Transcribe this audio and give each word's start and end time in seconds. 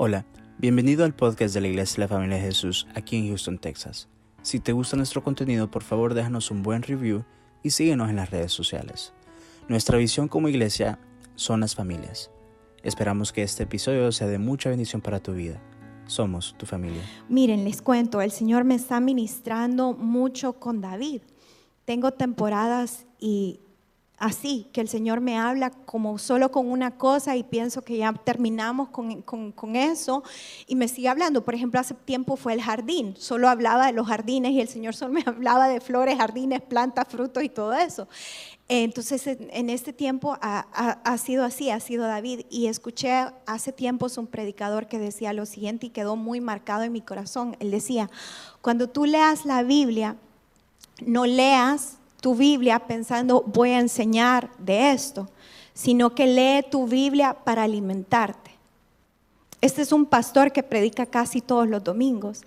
Hola, 0.00 0.24
bienvenido 0.58 1.04
al 1.04 1.12
podcast 1.12 1.52
de 1.54 1.60
la 1.60 1.66
Iglesia 1.66 1.96
de 1.96 2.02
la 2.02 2.08
Familia 2.16 2.36
de 2.36 2.42
Jesús 2.42 2.86
aquí 2.94 3.16
en 3.16 3.26
Houston, 3.26 3.58
Texas. 3.58 4.08
Si 4.42 4.60
te 4.60 4.70
gusta 4.70 4.96
nuestro 4.96 5.24
contenido, 5.24 5.72
por 5.72 5.82
favor 5.82 6.14
déjanos 6.14 6.52
un 6.52 6.62
buen 6.62 6.82
review 6.82 7.24
y 7.64 7.70
síguenos 7.70 8.08
en 8.08 8.14
las 8.14 8.30
redes 8.30 8.52
sociales. 8.52 9.12
Nuestra 9.66 9.98
visión 9.98 10.28
como 10.28 10.48
iglesia 10.48 11.00
son 11.34 11.58
las 11.58 11.74
familias. 11.74 12.30
Esperamos 12.84 13.32
que 13.32 13.42
este 13.42 13.64
episodio 13.64 14.12
sea 14.12 14.28
de 14.28 14.38
mucha 14.38 14.70
bendición 14.70 15.02
para 15.02 15.18
tu 15.18 15.32
vida. 15.32 15.60
Somos 16.06 16.54
tu 16.56 16.64
familia. 16.64 17.02
Miren, 17.28 17.64
les 17.64 17.82
cuento, 17.82 18.20
el 18.20 18.30
Señor 18.30 18.62
me 18.62 18.76
está 18.76 19.00
ministrando 19.00 19.94
mucho 19.94 20.60
con 20.60 20.80
David. 20.80 21.22
Tengo 21.86 22.12
temporadas 22.12 23.08
y 23.18 23.58
así, 24.18 24.68
que 24.72 24.80
el 24.80 24.88
Señor 24.88 25.20
me 25.20 25.38
habla 25.38 25.70
como 25.70 26.18
solo 26.18 26.50
con 26.50 26.70
una 26.70 26.92
cosa 26.92 27.36
y 27.36 27.44
pienso 27.44 27.82
que 27.82 27.96
ya 27.96 28.12
terminamos 28.12 28.88
con, 28.88 29.22
con, 29.22 29.76
eso 29.76 30.22
y 30.66 30.76
me 30.76 30.88
sigue 30.88 31.08
hablando. 31.08 31.44
Por 31.44 31.54
ejemplo, 31.54 31.78
hace 31.78 31.94
tiempo 31.94 32.36
fue 32.36 32.52
el 32.52 32.62
jardín, 32.62 33.14
solo 33.16 33.48
hablaba 33.48 33.86
de 33.86 33.92
los 33.92 34.06
jardines 34.06 34.52
y 34.52 34.60
el 34.60 34.68
Señor 34.68 34.94
solo 34.94 35.12
me 35.12 35.22
hablaba 35.26 35.68
de 35.68 35.80
flores, 35.80 36.18
jardines, 36.18 36.60
plantas, 36.60 37.06
frutos 37.08 37.42
y 37.42 37.48
todo 37.48 37.72
eso. 37.74 38.08
Entonces, 38.70 39.26
en 39.26 39.70
este 39.70 39.94
tiempo 39.94 40.36
ha, 40.42 41.16
sido 41.16 41.44
así, 41.44 41.70
ha 41.70 41.80
sido 41.80 42.04
David. 42.06 42.40
Y 42.50 42.66
escuché 42.66 43.10
hace 43.46 43.72
tiempos 43.72 44.18
un 44.18 44.26
predicador 44.26 44.88
que 44.88 44.98
decía 44.98 45.32
lo 45.32 45.46
siguiente 45.46 45.86
y 45.86 45.90
quedó 45.90 46.16
muy 46.16 46.40
marcado 46.40 46.82
en 46.82 46.92
mi 46.92 47.00
corazón. 47.00 47.56
Él 47.60 47.70
decía, 47.70 48.10
cuando 48.60 48.88
tú 48.88 49.06
leas 49.06 49.46
la 49.46 49.62
Biblia, 49.62 50.16
no 51.00 51.24
leas 51.24 51.97
tu 52.20 52.34
Biblia 52.34 52.80
pensando 52.80 53.42
voy 53.46 53.70
a 53.70 53.80
enseñar 53.80 54.50
de 54.58 54.90
esto, 54.90 55.28
sino 55.74 56.14
que 56.14 56.26
lee 56.26 56.66
tu 56.70 56.86
Biblia 56.86 57.34
para 57.44 57.62
alimentarte. 57.62 58.50
Este 59.60 59.82
es 59.82 59.92
un 59.92 60.06
pastor 60.06 60.52
que 60.52 60.62
predica 60.62 61.06
casi 61.06 61.40
todos 61.40 61.68
los 61.68 61.82
domingos 61.82 62.42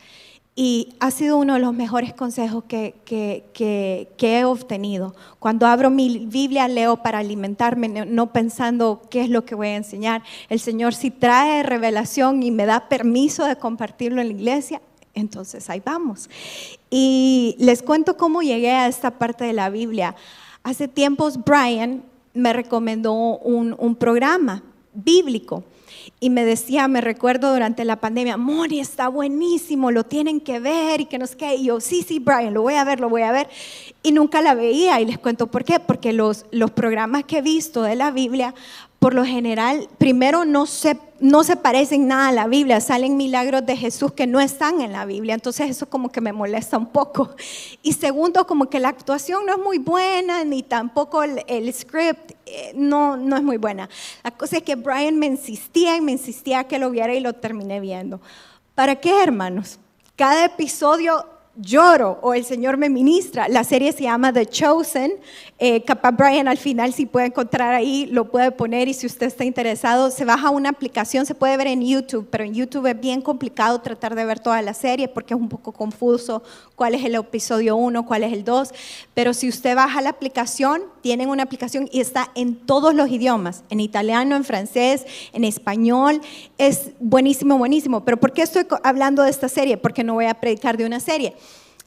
y 0.56 0.96
ha 1.00 1.12
sido 1.12 1.38
uno 1.38 1.54
de 1.54 1.60
los 1.60 1.74
mejores 1.74 2.14
consejos 2.14 2.66
que, 2.66 2.96
que, 3.06 4.08
he 4.20 4.46
obtenido. 4.46 5.16
Cuando 5.40 5.66
abro 5.66 5.90
mi 5.90 6.26
Biblia 6.28 6.68
leo 6.68 6.98
para 6.98 7.20
alimentarme, 7.20 7.88
no 7.88 8.34
pensando 8.34 9.02
qué 9.10 9.22
es 9.22 9.30
lo 9.30 9.46
que 9.46 9.56
voy 9.56 9.68
a 9.68 9.78
enseñar. 9.78 10.24
El 10.50 10.60
Señor 10.60 10.94
si 10.94 11.10
trae 11.10 11.64
revelación 11.64 12.44
y 12.44 12.52
me 12.52 12.66
da 12.66 12.90
permiso 12.90 13.46
de 13.46 13.56
compartirlo 13.56 14.22
en 14.22 14.28
la 14.28 14.34
iglesia, 14.34 14.82
entonces 15.14 15.70
ahí 15.70 15.82
vamos. 15.84 16.30
Y 16.90 17.56
les 17.60 17.82
cuento 17.82 18.18
cómo 18.18 18.42
llegué 18.42 18.72
a 18.72 18.88
esta 18.88 19.12
parte 19.12 19.44
de 19.44 19.54
la 19.54 19.70
Biblia. 19.70 20.16
Hace 20.64 20.88
tiempos 20.88 21.44
Brian 21.44 22.04
me 22.34 22.54
recomendó 22.54 23.14
un, 23.14 23.96
programa 23.96 24.64
bíblico 24.94 25.64
y 26.20 26.30
me 26.30 26.46
decía, 26.46 26.88
me 26.88 27.02
recuerdo 27.02 27.52
durante 27.52 27.84
la 27.84 27.98
pandemia, 28.00 28.38
Moni, 28.38 28.80
está 28.80 29.08
buenísimo, 29.08 29.92
lo 29.92 30.06
tienen 30.06 30.40
que 30.40 30.60
ver 30.60 31.02
y 31.02 31.06
que 31.06 31.18
no 31.18 31.28
sé 31.28 31.36
qué. 31.36 31.56
Y 31.56 31.66
yo, 31.66 31.80
sí, 31.80 32.04
sí, 32.04 32.20
Brian, 32.20 32.54
lo 32.54 32.62
voy 32.62 32.76
a 32.76 32.84
ver, 32.84 33.00
lo 33.00 33.10
voy 33.10 33.24
a 33.24 33.32
ver. 33.32 33.50
Y 34.04 34.12
nunca 34.12 34.42
la 34.42 34.54
veía 34.54 35.02
y 35.02 35.06
les 35.06 35.18
cuento 35.18 35.48
por 35.48 35.64
qué, 35.64 35.80
porque 35.80 36.14
los, 36.14 36.46
los 36.52 36.72
programas 36.72 37.26
que 37.26 37.40
he 37.40 37.42
visto 37.42 37.82
de 37.82 37.96
la 37.96 38.12
Biblia 38.12 38.54
por 39.02 39.16
lo 39.16 39.26
general, 39.26 39.90
primero 39.98 40.46
no 40.46 40.68
se, 40.68 40.96
no 41.20 41.44
se 41.44 41.56
parecen 41.56 42.08
nada 42.08 42.28
a 42.28 42.32
la 42.32 42.46
Biblia, 42.46 42.80
salen 42.80 43.18
milagros 43.18 43.66
de 43.66 43.76
Jesús 43.76 44.12
que 44.12 44.28
no 44.28 44.40
están 44.40 44.80
en 44.80 44.92
la 44.92 45.06
Biblia, 45.06 45.34
entonces 45.34 45.72
eso 45.72 45.90
como 45.90 46.12
que 46.12 46.22
me 46.22 46.34
molesta 46.34 46.78
un 46.78 46.86
poco. 46.86 47.36
Y 47.82 47.94
segundo, 47.94 48.46
como 48.46 48.70
que 48.70 48.80
la 48.80 48.90
actuación 48.90 49.48
no 49.48 49.54
es 49.54 49.58
muy 49.58 49.80
buena, 49.80 50.44
ni 50.44 50.62
tampoco 50.62 51.24
el, 51.24 51.74
script 51.74 52.34
eh, 52.46 52.74
no, 52.76 53.18
no 53.18 53.38
es 53.38 53.42
muy 53.42 53.58
buena. 53.58 53.90
La 54.24 54.30
cosa 54.30 54.58
es 54.58 54.64
que 54.64 54.76
Brian 54.76 55.18
me 55.18 55.26
insistía 55.26 55.98
y 55.98 56.02
me 56.02 56.12
insistía 56.12 56.66
que 56.66 56.78
lo 56.78 56.92
viera 56.92 57.16
y 57.16 57.22
lo 57.22 57.34
terminé 57.34 57.80
viendo. 57.80 58.22
¿Para 58.76 58.98
qué, 58.98 59.24
hermanos? 59.24 59.80
Cada 60.16 60.46
episodio 60.46 61.26
lloro 61.56 62.18
o 62.22 62.34
el 62.34 62.46
Señor 62.46 62.78
me 62.78 62.90
ministra. 62.90 63.48
La 63.50 63.64
serie 63.64 63.92
se 63.92 64.04
llama 64.04 64.32
The 64.32 64.46
Chosen. 64.46 65.14
Eh, 65.60 65.84
capaz 65.84 66.12
Brian 66.12 66.48
al 66.48 66.58
final 66.58 66.94
si 66.94 67.06
puede 67.06 67.28
encontrar 67.28 67.74
ahí, 67.74 68.08
lo 68.08 68.32
puede 68.32 68.52
poner 68.52 68.88
y 68.88 68.94
si 68.94 69.06
usted 69.06 69.28
está 69.28 69.44
interesado, 69.44 70.10
se 70.12 70.26
baja 70.26 70.50
una 70.50 70.70
aplicación, 70.70 71.26
se 71.26 71.36
puede 71.36 71.58
ver 71.58 71.68
en 71.68 71.86
YouTube, 71.86 72.28
pero 72.32 72.44
en 72.44 72.54
YouTube 72.54 72.88
es 72.88 73.00
bien 73.00 73.22
complicado 73.22 73.80
tratar 73.82 74.16
de 74.16 74.26
ver 74.26 74.40
toda 74.40 74.62
la 74.62 74.74
serie 74.74 75.08
porque 75.08 75.34
es 75.34 75.40
un 75.40 75.50
poco 75.50 75.72
confuso 75.72 76.42
cuál 76.76 76.96
es 76.96 77.04
el 77.04 77.16
episodio 77.16 77.76
1, 77.76 78.06
cuál 78.06 78.24
es 78.24 78.34
el 78.34 78.44
2. 78.44 78.70
Pero 79.14 79.34
si 79.34 79.50
usted 79.50 79.76
baja 79.76 80.02
la 80.02 80.10
aplicación, 80.10 80.82
tienen 81.02 81.30
una 81.30 81.44
aplicación 81.44 81.88
y 81.92 82.00
está 82.00 82.32
en 82.34 82.56
todos 82.56 82.96
los 82.96 83.10
idiomas, 83.10 83.64
en 83.70 83.82
italiano, 83.82 84.36
en 84.36 84.44
francés, 84.44 85.06
en 85.34 85.44
español. 85.44 86.22
Es 86.58 86.92
buenísimo, 87.00 87.58
buenísimo. 87.58 88.04
Pero 88.04 88.18
¿por 88.18 88.34
qué 88.34 88.42
estoy 88.42 88.66
hablando 88.84 89.22
de 89.24 89.30
esta 89.30 89.50
serie? 89.50 89.78
Porque 89.78 90.04
no 90.04 90.14
voy 90.14 90.26
a 90.26 90.34
predicar 90.34 90.78
de 90.78 90.86
una 90.86 91.00
serie 91.00 91.36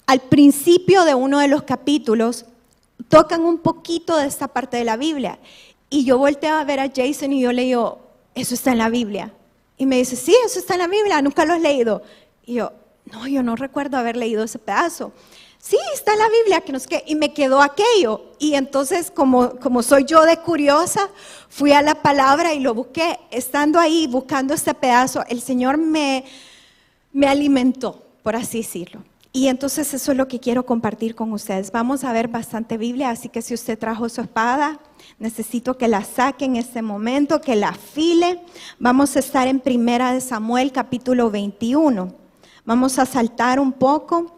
al 0.07 0.21
principio 0.21 1.05
de 1.05 1.15
uno 1.15 1.39
de 1.39 1.49
los 1.49 1.63
capítulos 1.63 2.45
tocan 3.09 3.43
un 3.43 3.59
poquito 3.59 4.17
de 4.17 4.27
esta 4.27 4.49
parte 4.49 4.77
de 4.77 4.85
la 4.85 4.97
Biblia. 4.97 5.39
Y 5.91 6.05
yo 6.05 6.19
volteo 6.19 6.55
a 6.55 6.65
ver 6.65 6.81
a 6.81 6.91
Jason 6.95 7.33
y 7.33 7.41
yo 7.41 7.53
le 7.53 7.63
digo, 7.63 8.01
eso 8.35 8.55
está 8.55 8.73
en 8.73 8.79
la 8.79 8.89
Biblia. 8.89 9.33
Y 9.77 9.87
me 9.87 9.97
dice, 9.97 10.17
sí, 10.17 10.35
eso 10.45 10.59
está 10.59 10.75
en 10.75 10.81
la 10.81 10.89
Biblia, 10.89 11.23
nunca 11.23 11.45
lo 11.45 11.55
has 11.55 11.61
leído. 11.61 12.03
Y 12.45 12.55
yo, 12.55 12.73
no, 13.13 13.27
yo 13.27 13.43
no 13.43 13.57
recuerdo 13.57 13.97
haber 13.97 14.17
leído 14.17 14.45
ese 14.45 14.59
pedazo. 14.59 15.13
Sí, 15.59 15.79
está 15.95 16.13
en 16.13 16.19
la 16.19 16.29
Biblia. 16.29 17.03
Y 17.07 17.15
me 17.15 17.33
quedó 17.33 17.63
aquello. 17.63 18.33
Y 18.39 18.55
entonces, 18.55 19.11
como, 19.11 19.83
soy 19.83 20.05
yo 20.05 20.23
de 20.23 20.37
curiosa, 20.37 21.09
fui 21.49 21.73
a 21.73 21.83
la 21.83 22.03
palabra 22.03 22.53
y 22.53 22.61
lo 22.61 22.75
busqué. 22.75 23.19
Estando 23.31 23.79
ahí 23.79 24.07
buscando 24.07 24.53
este 24.53 24.75
pedazo, 24.75 25.25
el 25.29 25.41
Señor 25.41 25.79
me 25.79 26.25
alimentó, 27.23 28.03
por 28.23 28.37
así 28.37 28.59
decirlo. 28.59 29.01
Y 29.37 29.49
entonces 29.49 29.93
eso 29.93 30.13
es 30.13 30.17
lo 30.17 30.29
que 30.29 30.39
quiero 30.39 30.65
compartir 30.65 31.17
con 31.17 31.33
ustedes. 31.33 31.73
Vamos 31.73 32.05
a 32.05 32.13
ver 32.13 32.29
bastante 32.29 32.79
Biblia, 32.79 33.11
así 33.11 33.29
que 33.29 33.43
si 33.43 33.53
usted 33.53 33.77
trajo 33.77 34.09
su 34.09 34.21
espada, 34.21 34.79
necesito 35.19 35.77
que 35.77 35.89
la 35.89 36.05
saque 36.05 36.45
en 36.45 36.55
este 36.55 36.83
momento, 36.83 37.41
que 37.41 37.57
la 37.57 37.71
afile. 37.71 38.41
Vamos 38.79 39.17
a 39.17 39.19
estar 39.19 39.49
en 39.49 39.59
Primera 39.59 40.13
de 40.13 40.21
Samuel 40.21 40.71
capítulo 40.71 41.33
21. 41.33 42.15
Vamos 42.65 43.01
a 43.01 43.07
saltar 43.07 43.59
un 43.59 43.73
poco, 43.73 44.37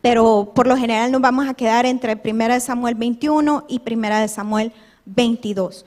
pero 0.00 0.52
por 0.54 0.68
lo 0.68 0.76
general 0.76 1.10
nos 1.10 1.20
vamos 1.20 1.48
a 1.48 1.54
quedar 1.54 1.84
entre 1.84 2.16
Primera 2.16 2.54
de 2.54 2.60
Samuel 2.60 2.94
21 2.94 3.64
y 3.66 3.80
Primera 3.80 4.20
de 4.20 4.28
Samuel 4.28 4.72
22. 5.04 5.84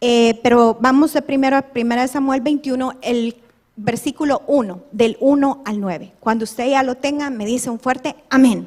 Eh, 0.00 0.38
pero 0.44 0.78
vamos 0.80 1.14
de 1.14 1.22
primero 1.22 1.56
a 1.56 1.62
Primera 1.62 2.02
de 2.02 2.08
Samuel 2.08 2.42
21, 2.42 2.92
el 3.02 3.42
versículo 3.76 4.42
1, 4.46 4.82
del 4.92 5.16
1 5.20 5.62
al 5.64 5.80
9. 5.80 6.12
Cuando 6.20 6.44
usted 6.44 6.68
ya 6.70 6.82
lo 6.82 6.96
tenga, 6.96 7.30
me 7.30 7.46
dice 7.46 7.70
un 7.70 7.80
fuerte 7.80 8.16
amén. 8.30 8.66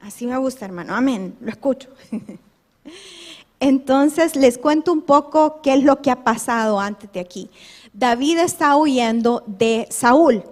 Así 0.00 0.26
me 0.26 0.36
gusta, 0.36 0.64
hermano, 0.64 0.94
amén, 0.94 1.36
lo 1.40 1.50
escucho. 1.50 1.88
Entonces 3.60 4.34
les 4.34 4.58
cuento 4.58 4.92
un 4.92 5.02
poco 5.02 5.60
qué 5.62 5.74
es 5.74 5.84
lo 5.84 6.02
que 6.02 6.10
ha 6.10 6.24
pasado 6.24 6.80
antes 6.80 7.12
de 7.12 7.20
aquí. 7.20 7.48
David 7.92 8.38
está 8.38 8.76
huyendo 8.76 9.44
de 9.46 9.86
Saúl. 9.90 10.42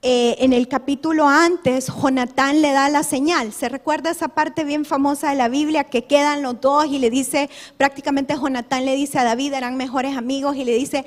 Eh, 0.00 0.36
en 0.38 0.52
el 0.52 0.68
capítulo 0.68 1.26
antes, 1.26 1.88
Jonatán 1.88 2.62
le 2.62 2.70
da 2.70 2.88
la 2.88 3.02
señal. 3.02 3.52
¿Se 3.52 3.68
recuerda 3.68 4.10
esa 4.10 4.28
parte 4.28 4.62
bien 4.62 4.84
famosa 4.84 5.30
de 5.30 5.36
la 5.36 5.48
Biblia 5.48 5.84
que 5.84 6.04
quedan 6.04 6.42
los 6.42 6.60
dos 6.60 6.86
y 6.86 6.98
le 6.98 7.10
dice, 7.10 7.50
prácticamente 7.76 8.34
Jonatán 8.34 8.84
le 8.84 8.94
dice 8.94 9.18
a 9.18 9.24
David, 9.24 9.54
eran 9.54 9.76
mejores 9.76 10.16
amigos, 10.16 10.56
y 10.56 10.64
le 10.64 10.74
dice, 10.74 11.04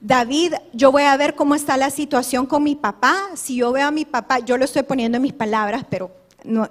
David, 0.00 0.54
yo 0.72 0.92
voy 0.92 1.04
a 1.04 1.16
ver 1.16 1.34
cómo 1.34 1.54
está 1.54 1.76
la 1.76 1.90
situación 1.90 2.46
con 2.46 2.62
mi 2.62 2.76
papá. 2.76 3.16
Si 3.34 3.56
yo 3.56 3.72
veo 3.72 3.88
a 3.88 3.90
mi 3.90 4.04
papá, 4.04 4.40
yo 4.40 4.58
lo 4.58 4.64
estoy 4.64 4.82
poniendo 4.82 5.16
en 5.16 5.22
mis 5.22 5.32
palabras, 5.32 5.84
pero 5.88 6.10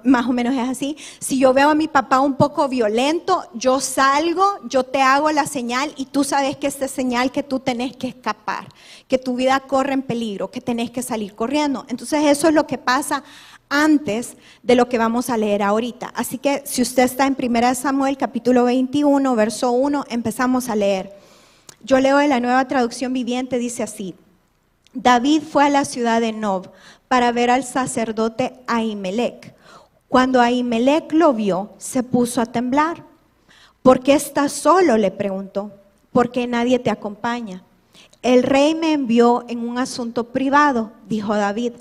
más 0.04 0.26
o 0.26 0.32
menos 0.32 0.54
es 0.54 0.68
así. 0.68 0.96
Si 1.18 1.38
yo 1.38 1.52
veo 1.52 1.70
a 1.70 1.74
mi 1.74 1.88
papá 1.88 2.20
un 2.20 2.36
poco 2.36 2.68
violento, 2.68 3.44
yo 3.54 3.80
salgo, 3.80 4.44
yo 4.68 4.84
te 4.84 5.02
hago 5.02 5.30
la 5.32 5.46
señal 5.46 5.92
y 5.96 6.06
tú 6.06 6.24
sabes 6.24 6.56
que 6.56 6.66
esta 6.66 6.88
señal 6.88 7.30
que 7.30 7.42
tú 7.42 7.60
tenés 7.60 7.96
que 7.96 8.08
escapar, 8.08 8.68
que 9.08 9.18
tu 9.18 9.36
vida 9.36 9.60
corre 9.60 9.92
en 9.92 10.02
peligro, 10.02 10.50
que 10.50 10.60
tenés 10.60 10.90
que 10.90 11.02
salir 11.02 11.34
corriendo. 11.34 11.84
Entonces 11.88 12.24
eso 12.24 12.48
es 12.48 12.54
lo 12.54 12.66
que 12.66 12.78
pasa 12.78 13.22
antes 13.68 14.36
de 14.62 14.76
lo 14.76 14.88
que 14.88 14.98
vamos 14.98 15.28
a 15.28 15.36
leer 15.36 15.62
ahorita. 15.62 16.12
Así 16.14 16.38
que 16.38 16.62
si 16.64 16.82
usted 16.82 17.02
está 17.02 17.26
en 17.26 17.36
1 17.38 17.74
Samuel 17.74 18.16
capítulo 18.16 18.64
21, 18.64 19.34
verso 19.34 19.72
1, 19.72 20.06
empezamos 20.08 20.68
a 20.68 20.76
leer. 20.76 21.15
Yo 21.86 22.00
leo 22.00 22.18
en 22.20 22.30
la 22.30 22.40
nueva 22.40 22.66
traducción 22.66 23.12
viviente, 23.12 23.58
dice 23.58 23.84
así, 23.84 24.16
David 24.92 25.42
fue 25.48 25.66
a 25.66 25.70
la 25.70 25.84
ciudad 25.84 26.20
de 26.20 26.32
Nob 26.32 26.70
para 27.06 27.30
ver 27.30 27.48
al 27.48 27.62
sacerdote 27.62 28.54
Ahimelech. 28.66 29.54
Cuando 30.08 30.40
Ahimelech 30.40 31.12
lo 31.12 31.32
vio, 31.32 31.70
se 31.78 32.02
puso 32.02 32.40
a 32.40 32.46
temblar. 32.46 33.04
¿Por 33.84 34.00
qué 34.00 34.14
estás 34.14 34.50
solo? 34.50 34.96
le 34.96 35.12
preguntó. 35.12 35.70
¿Por 36.10 36.32
qué 36.32 36.48
nadie 36.48 36.80
te 36.80 36.90
acompaña? 36.90 37.62
El 38.20 38.42
rey 38.42 38.74
me 38.74 38.92
envió 38.92 39.44
en 39.46 39.60
un 39.60 39.78
asunto 39.78 40.32
privado, 40.32 40.90
dijo 41.08 41.36
David. 41.36 41.74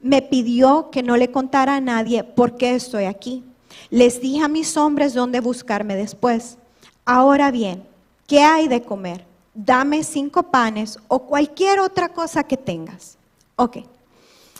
Me 0.00 0.22
pidió 0.22 0.90
que 0.90 1.04
no 1.04 1.16
le 1.16 1.30
contara 1.30 1.76
a 1.76 1.80
nadie 1.80 2.24
por 2.24 2.56
qué 2.56 2.74
estoy 2.74 3.04
aquí. 3.04 3.44
Les 3.90 4.20
dije 4.20 4.42
a 4.42 4.48
mis 4.48 4.76
hombres 4.76 5.14
dónde 5.14 5.38
buscarme 5.38 5.94
después. 5.94 6.58
Ahora 7.04 7.52
bien, 7.52 7.84
¿qué 8.26 8.40
hay 8.42 8.66
de 8.66 8.82
comer? 8.82 9.30
Dame 9.54 10.04
cinco 10.04 10.44
panes 10.44 10.98
o 11.08 11.20
cualquier 11.20 11.80
otra 11.80 12.08
cosa 12.08 12.44
que 12.44 12.56
tengas. 12.56 13.16
Ok. 13.56 13.78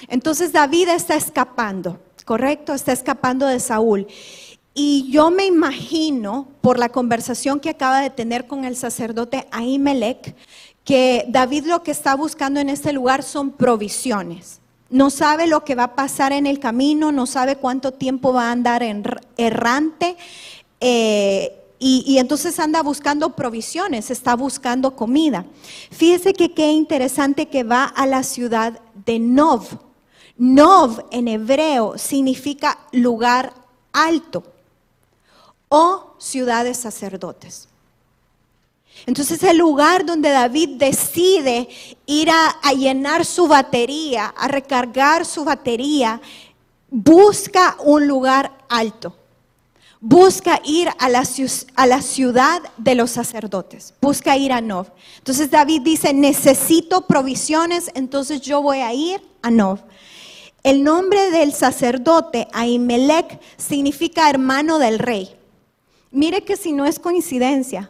Entonces 0.09 0.53
David 0.53 0.89
está 0.89 1.15
escapando, 1.15 2.01
¿correcto? 2.25 2.75
Está 2.75 2.93
escapando 2.93 3.47
de 3.47 3.61
Saúl. 3.61 4.07
Y 4.75 5.11
yo 5.11 5.31
me 5.31 5.45
imagino, 5.47 6.49
por 6.61 6.79
la 6.79 6.89
conversación 6.89 7.61
que 7.61 7.71
acaba 7.71 8.01
de 8.01 8.11
tener 8.11 8.47
con 8.47 8.65
el 8.65 8.75
sacerdote 8.77 9.47
Ahimelech, 9.51 10.35
que 10.85 11.27
David 11.29 11.67
lo 11.67 11.83
que 11.83 11.91
está 11.91 12.15
buscando 12.15 12.59
en 12.59 12.69
este 12.69 12.93
lugar 12.93 13.23
son 13.23 13.51
provisiones. 13.51 14.61
No 14.89 15.11
sabe 15.11 15.47
lo 15.47 15.65
que 15.65 15.75
va 15.75 15.85
a 15.85 15.95
pasar 15.95 16.33
en 16.33 16.47
el 16.47 16.59
camino, 16.59 17.13
no 17.13 17.27
sabe 17.27 17.57
cuánto 17.57 17.93
tiempo 17.93 18.33
va 18.33 18.49
a 18.49 18.53
andar 18.53 18.83
errante. 19.37 20.17
Eh, 20.81 21.62
y, 21.85 22.19
entonces 22.19 22.61
anda 22.61 22.81
buscando 22.81 23.35
provisiones, 23.35 24.11
está 24.11 24.37
buscando 24.37 24.95
comida. 24.95 25.45
Fíjese 25.91 26.33
que 26.33 26.53
qué 26.53 26.71
interesante 26.71 27.47
que 27.47 27.65
va 27.65 27.85
a 27.85 28.07
la 28.07 28.23
ciudad 28.23 28.81
de 29.05 29.19
Nov. 29.19 29.67
Nov 30.37 31.05
en 31.11 31.27
hebreo 31.27 31.99
significa 31.99 32.79
lugar 32.93 33.53
alto 33.93 34.45
o 35.69 36.15
ciudad 36.19 36.65
de 36.65 36.75
sacerdotes. 36.75 37.69
Entonces 39.07 39.43
el 39.43 39.57
lugar 39.57 40.07
donde 40.07 40.31
David 40.31 40.77
decide 40.77 41.69
ir 42.07 42.31
a, 42.31 42.73
llenar 42.73 43.25
su 43.25 43.49
batería, 43.49 44.27
a 44.37 44.47
recargar 44.47 45.25
su 45.27 45.45
batería, 45.45 46.21
busca 46.89 47.77
un 47.81 48.07
lugar 48.07 48.53
alto. 48.69 49.17
Busca 50.05 50.61
ir 50.65 50.89
a 50.99 51.09
la, 51.09 52.03
ciudad 52.03 52.61
de 52.77 52.97
los 52.97 53.13
sacerdotes. 53.13 53.95
Busca 54.01 54.37
ir 54.37 54.53
a 54.53 54.61
Nov. 54.61 54.89
Entonces 55.19 55.49
David 55.49 55.83
dice, 55.83 56.13
necesito 56.13 57.07
provisiones, 57.07 57.89
entonces 57.95 58.41
yo 58.41 58.61
voy 58.61 58.79
a 58.79 58.93
ir 58.93 59.23
a 59.43 59.53
Nov. 59.53 59.79
El 60.65 60.83
nombre 60.83 61.31
del 61.31 61.53
sacerdote, 61.53 62.49
Ahimelech, 62.53 63.39
significa 63.57 64.29
hermano 64.29 64.81
del 64.81 64.99
rey. 64.99 65.37
Mire 66.11 66.43
que 66.43 66.57
si 66.57 66.73
no 66.73 66.85
es 66.85 66.99
coincidencia, 66.99 67.89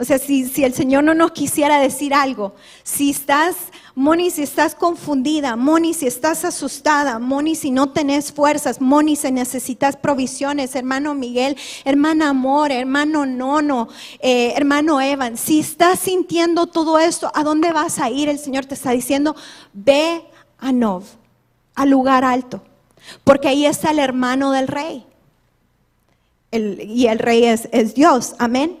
o 0.00 0.04
sea, 0.04 0.18
si, 0.18 0.50
el 0.64 0.72
Señor 0.72 1.04
no 1.04 1.12
nos 1.12 1.32
quisiera 1.32 1.78
decir 1.78 2.14
algo, 2.14 2.54
si 2.82 3.10
estás, 3.10 3.56
Moni, 3.94 4.30
si 4.30 4.42
estás 4.42 4.74
confundida, 4.74 5.56
Moni, 5.56 5.92
si 5.92 6.06
estás 6.06 6.46
asustada, 6.46 7.18
Moni, 7.18 7.54
si 7.54 7.70
no 7.70 7.90
tenés 7.90 8.32
fuerzas, 8.32 8.80
Moni, 8.80 9.14
si 9.14 9.30
necesitas 9.30 9.98
provisiones, 9.98 10.74
hermano 10.74 11.14
Miguel, 11.14 11.54
hermana 11.84 12.30
Amor, 12.30 12.72
hermano 12.72 13.26
Nono, 13.26 13.88
eh, 14.20 14.54
hermano 14.56 15.02
Evan, 15.02 15.36
si 15.36 15.60
estás 15.60 16.00
sintiendo 16.00 16.66
todo 16.66 16.98
esto, 16.98 17.30
¿a 17.34 17.44
dónde 17.44 17.70
vas 17.70 17.98
a 17.98 18.08
ir? 18.08 18.30
El 18.30 18.38
Señor 18.38 18.64
te 18.64 18.74
está 18.74 18.92
diciendo, 18.92 19.36
ve 19.74 20.24
a 20.58 20.72
Nov, 20.72 21.04
al 21.74 21.90
lugar 21.90 22.24
alto, 22.24 22.62
porque 23.22 23.48
ahí 23.48 23.66
está 23.66 23.90
el 23.90 23.98
hermano 23.98 24.50
del 24.52 24.66
rey 24.66 25.04
y 26.52 27.06
el 27.06 27.18
rey 27.18 27.44
es, 27.44 27.94
Dios, 27.94 28.34
amén. 28.38 28.79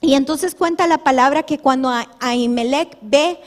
Y 0.00 0.14
entonces 0.14 0.54
cuenta 0.54 0.86
la 0.86 0.98
palabra 0.98 1.42
que 1.42 1.58
cuando 1.58 1.90
Ahimelech 2.20 2.96
ve 3.02 3.38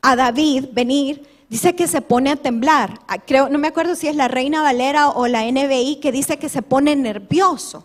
a 0.00 0.16
David 0.16 0.66
venir, 0.72 1.26
dice 1.48 1.74
que 1.74 1.86
se 1.86 2.00
pone 2.00 2.30
a 2.30 2.36
temblar. 2.36 3.00
Ah, 3.06 3.18
creo, 3.18 3.48
no 3.48 3.58
me 3.58 3.68
acuerdo 3.68 3.94
si 3.94 4.08
es 4.08 4.16
la 4.16 4.28
Reina 4.28 4.62
Valera 4.62 5.10
o 5.10 5.26
la 5.26 5.50
NBI 5.50 6.00
que 6.00 6.12
dice 6.12 6.38
que 6.38 6.48
se 6.48 6.62
pone 6.62 6.96
nervioso. 6.96 7.84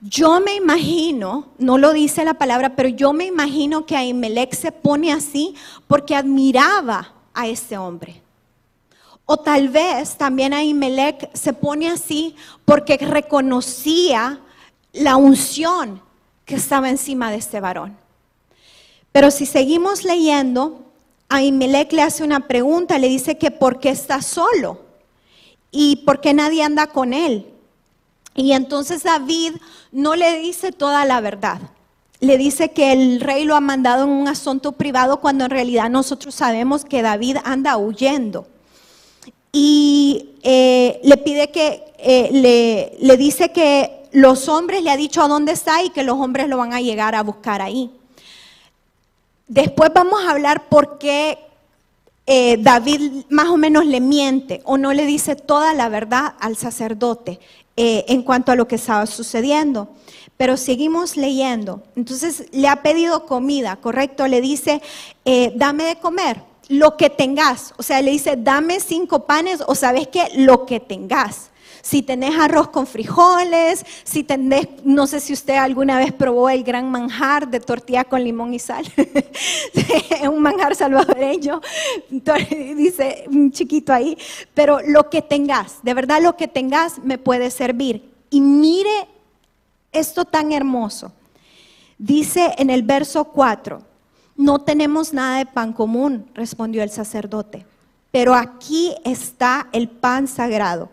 Yo 0.00 0.40
me 0.40 0.54
imagino, 0.54 1.48
no 1.58 1.76
lo 1.76 1.92
dice 1.92 2.24
la 2.24 2.34
palabra, 2.34 2.74
pero 2.74 2.88
yo 2.88 3.12
me 3.12 3.26
imagino 3.26 3.84
que 3.84 3.96
Ahimelech 3.96 4.54
se 4.54 4.72
pone 4.72 5.12
así 5.12 5.54
porque 5.86 6.16
admiraba 6.16 7.12
a 7.34 7.46
ese 7.46 7.76
hombre. 7.76 8.22
O 9.26 9.36
tal 9.36 9.68
vez 9.68 10.16
también 10.16 10.54
Ahimelech 10.54 11.30
se 11.34 11.52
pone 11.52 11.88
así 11.88 12.34
porque 12.64 12.96
reconocía 12.96 14.40
la 14.92 15.16
unción 15.16 16.00
que 16.50 16.56
estaba 16.56 16.90
encima 16.90 17.30
de 17.30 17.36
este 17.36 17.60
varón. 17.60 17.96
Pero 19.12 19.30
si 19.30 19.46
seguimos 19.46 20.04
leyendo, 20.04 20.84
Ahimelech 21.28 21.92
le 21.92 22.02
hace 22.02 22.24
una 22.24 22.48
pregunta, 22.48 22.98
le 22.98 23.08
dice 23.08 23.38
que 23.38 23.52
por 23.52 23.78
qué 23.78 23.90
está 23.90 24.20
solo 24.20 24.80
y 25.70 26.02
por 26.04 26.20
qué 26.20 26.34
nadie 26.34 26.64
anda 26.64 26.88
con 26.88 27.14
él. 27.14 27.46
Y 28.34 28.50
entonces 28.50 29.04
David 29.04 29.52
no 29.92 30.16
le 30.16 30.40
dice 30.40 30.72
toda 30.72 31.04
la 31.04 31.20
verdad. 31.20 31.60
Le 32.18 32.36
dice 32.36 32.72
que 32.72 32.90
el 32.92 33.20
rey 33.20 33.44
lo 33.44 33.54
ha 33.54 33.60
mandado 33.60 34.02
en 34.04 34.10
un 34.10 34.26
asunto 34.26 34.72
privado 34.72 35.20
cuando 35.20 35.44
en 35.44 35.50
realidad 35.50 35.88
nosotros 35.88 36.34
sabemos 36.34 36.84
que 36.84 37.00
David 37.00 37.36
anda 37.44 37.76
huyendo 37.76 38.48
y 39.52 40.30
eh, 40.42 41.00
le 41.04 41.16
pide 41.18 41.52
que, 41.52 41.84
eh, 41.98 42.28
le, 42.32 42.96
le 43.06 43.16
dice 43.16 43.52
que 43.52 43.99
los 44.12 44.48
hombres 44.48 44.82
le 44.82 44.90
ha 44.90 44.96
dicho 44.96 45.22
a 45.22 45.28
dónde 45.28 45.52
está 45.52 45.82
y 45.82 45.90
que 45.90 46.02
los 46.02 46.18
hombres 46.18 46.48
lo 46.48 46.56
van 46.56 46.72
a 46.72 46.80
llegar 46.80 47.14
a 47.14 47.22
buscar 47.22 47.62
ahí. 47.62 47.90
Después 49.48 49.90
vamos 49.94 50.22
a 50.24 50.30
hablar 50.30 50.68
por 50.68 50.98
qué 50.98 51.38
eh, 52.26 52.56
David 52.60 53.24
más 53.28 53.48
o 53.48 53.56
menos 53.56 53.84
le 53.86 54.00
miente 54.00 54.62
o 54.64 54.78
no 54.78 54.92
le 54.92 55.06
dice 55.06 55.34
toda 55.34 55.74
la 55.74 55.88
verdad 55.88 56.34
al 56.38 56.56
sacerdote 56.56 57.40
en 57.82 58.22
cuanto 58.22 58.52
a 58.52 58.56
lo 58.56 58.68
que 58.68 58.74
estaba 58.74 59.06
sucediendo. 59.06 59.88
Pero 60.36 60.58
seguimos 60.58 61.16
leyendo. 61.16 61.82
Entonces 61.96 62.44
le 62.52 62.68
ha 62.68 62.82
pedido 62.82 63.24
comida, 63.24 63.76
¿correcto? 63.76 64.26
Le 64.26 64.42
dice, 64.42 64.82
dame 65.54 65.84
de 65.84 65.96
comer 65.96 66.42
lo 66.70 66.96
que 66.96 67.10
tengas. 67.10 67.74
O 67.76 67.82
sea, 67.82 68.00
le 68.00 68.12
dice, 68.12 68.36
dame 68.38 68.78
cinco 68.80 69.26
panes 69.26 69.60
o 69.66 69.74
sabes 69.74 70.06
qué, 70.06 70.28
lo 70.36 70.66
que 70.66 70.78
tengas. 70.78 71.50
Si 71.82 72.02
tenés 72.02 72.38
arroz 72.38 72.68
con 72.68 72.86
frijoles, 72.86 73.84
si 74.04 74.22
tenés, 74.24 74.68
no 74.84 75.06
sé 75.06 75.20
si 75.20 75.32
usted 75.32 75.54
alguna 75.54 75.98
vez 75.98 76.12
probó 76.12 76.48
el 76.50 76.62
gran 76.62 76.90
manjar 76.90 77.48
de 77.48 77.60
tortilla 77.60 78.04
con 78.04 78.22
limón 78.22 78.54
y 78.54 78.58
sal, 78.58 78.84
un 80.30 80.42
manjar 80.42 80.74
salvadoreño, 80.74 81.60
dice 82.10 83.24
un 83.28 83.50
chiquito 83.50 83.92
ahí, 83.92 84.16
pero 84.54 84.80
lo 84.86 85.08
que 85.08 85.22
tengas, 85.22 85.82
de 85.82 85.94
verdad 85.94 86.22
lo 86.22 86.36
que 86.36 86.48
tengas 86.48 86.98
me 86.98 87.18
puede 87.18 87.50
servir. 87.50 88.10
Y 88.30 88.40
mire 88.40 89.08
esto 89.92 90.24
tan 90.24 90.52
hermoso. 90.52 91.12
Dice 91.98 92.54
en 92.56 92.70
el 92.70 92.82
verso 92.82 93.24
4, 93.24 93.82
no 94.36 94.60
tenemos 94.60 95.12
nada 95.12 95.38
de 95.38 95.46
pan 95.46 95.72
común, 95.74 96.30
respondió 96.34 96.82
el 96.82 96.90
sacerdote, 96.90 97.66
pero 98.10 98.34
aquí 98.34 98.94
está 99.04 99.68
el 99.72 99.88
pan 99.88 100.26
sagrado, 100.26 100.88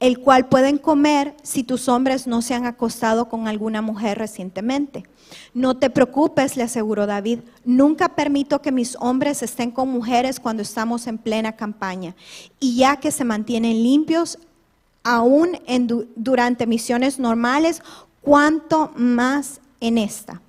el 0.00 0.18
cual 0.18 0.48
pueden 0.48 0.78
comer 0.78 1.34
si 1.42 1.62
tus 1.62 1.88
hombres 1.88 2.26
no 2.26 2.40
se 2.40 2.54
han 2.54 2.64
acostado 2.64 3.28
con 3.28 3.46
alguna 3.46 3.82
mujer 3.82 4.18
recientemente. 4.18 5.04
No 5.52 5.76
te 5.76 5.90
preocupes, 5.90 6.56
le 6.56 6.62
aseguró 6.62 7.06
David, 7.06 7.40
nunca 7.64 8.08
permito 8.16 8.62
que 8.62 8.72
mis 8.72 8.96
hombres 8.98 9.42
estén 9.42 9.70
con 9.70 9.88
mujeres 9.90 10.40
cuando 10.40 10.62
estamos 10.62 11.06
en 11.06 11.18
plena 11.18 11.52
campaña. 11.52 12.16
Y 12.58 12.76
ya 12.76 12.96
que 12.96 13.10
se 13.10 13.24
mantienen 13.24 13.82
limpios, 13.82 14.38
aún 15.04 15.58
durante 16.16 16.66
misiones 16.66 17.18
normales, 17.18 17.82
cuanto 18.22 18.92
más 18.96 19.60
en 19.80 19.98
esta. 19.98 20.40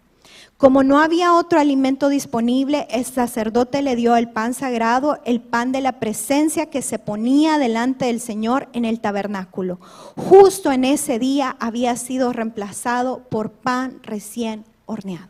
Como 0.62 0.84
no 0.84 1.00
había 1.00 1.34
otro 1.34 1.60
alimento 1.60 2.08
disponible, 2.08 2.86
el 2.91 3.03
sacerdote 3.03 3.82
le 3.82 3.96
dio 3.96 4.15
el 4.15 4.30
pan 4.30 4.53
sagrado, 4.53 5.20
el 5.25 5.41
pan 5.41 5.72
de 5.72 5.82
la 5.82 5.94
presencia 5.94 6.68
que 6.68 6.84
se 6.84 7.00
ponía 7.00 7.58
delante 7.58 8.06
del 8.06 8.20
Señor 8.20 8.68
en 8.74 8.86
el 8.86 9.00
tabernáculo. 9.00 9.80
Justo 10.15 10.72
en 10.72 10.86
ese 10.86 11.18
día 11.18 11.58
había 11.60 11.96
sido 11.96 12.32
reemplazado 12.32 13.24
por 13.27 13.50
pan 13.50 14.01
recién 14.03 14.63
horneado. 14.86 15.30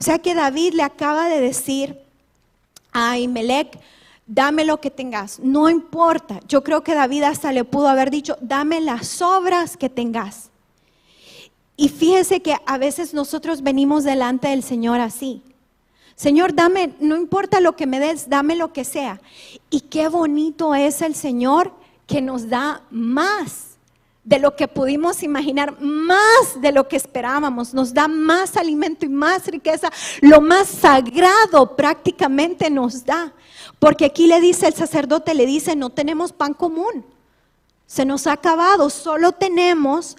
O 0.00 0.02
sea 0.02 0.18
que 0.18 0.34
David 0.34 0.72
le 0.72 0.84
acaba 0.84 1.28
de 1.28 1.42
decir 1.42 2.00
a 2.92 3.10
Ahimelech, 3.10 3.78
dame 4.26 4.64
lo 4.64 4.80
que 4.80 4.90
tengas, 4.90 5.38
no 5.38 5.68
importa. 5.68 6.40
Yo 6.48 6.64
creo 6.64 6.82
que 6.82 6.94
David 6.94 7.24
hasta 7.24 7.52
le 7.52 7.64
pudo 7.64 7.88
haber 7.88 8.10
dicho, 8.10 8.38
dame 8.40 8.80
las 8.80 9.20
obras 9.20 9.76
que 9.76 9.90
tengas. 9.90 10.48
Y 11.76 11.88
fíjese 11.88 12.40
que 12.40 12.56
a 12.66 12.78
veces 12.78 13.14
nosotros 13.14 13.62
venimos 13.62 14.04
delante 14.04 14.48
del 14.48 14.62
Señor 14.62 15.00
así. 15.00 15.42
Señor, 16.14 16.54
dame, 16.54 16.94
no 17.00 17.16
importa 17.16 17.60
lo 17.60 17.74
que 17.74 17.86
me 17.86 17.98
des, 17.98 18.28
dame 18.28 18.54
lo 18.54 18.72
que 18.72 18.84
sea. 18.84 19.20
Y 19.70 19.80
qué 19.80 20.08
bonito 20.08 20.74
es 20.74 21.02
el 21.02 21.14
Señor 21.14 21.72
que 22.06 22.22
nos 22.22 22.48
da 22.48 22.82
más 22.90 23.74
de 24.22 24.38
lo 24.38 24.56
que 24.56 24.68
pudimos 24.68 25.22
imaginar, 25.22 25.78
más 25.80 26.60
de 26.60 26.72
lo 26.72 26.88
que 26.88 26.96
esperábamos, 26.96 27.74
nos 27.74 27.92
da 27.92 28.08
más 28.08 28.56
alimento 28.56 29.04
y 29.04 29.10
más 29.10 29.46
riqueza, 29.46 29.90
lo 30.22 30.40
más 30.40 30.68
sagrado 30.68 31.76
prácticamente 31.76 32.70
nos 32.70 33.04
da. 33.04 33.34
Porque 33.78 34.06
aquí 34.06 34.26
le 34.26 34.40
dice 34.40 34.66
el 34.66 34.74
sacerdote, 34.74 35.34
le 35.34 35.44
dice, 35.44 35.76
no 35.76 35.90
tenemos 35.90 36.32
pan 36.32 36.54
común, 36.54 37.04
se 37.86 38.06
nos 38.06 38.26
ha 38.26 38.32
acabado, 38.32 38.88
solo 38.88 39.32
tenemos 39.32 40.16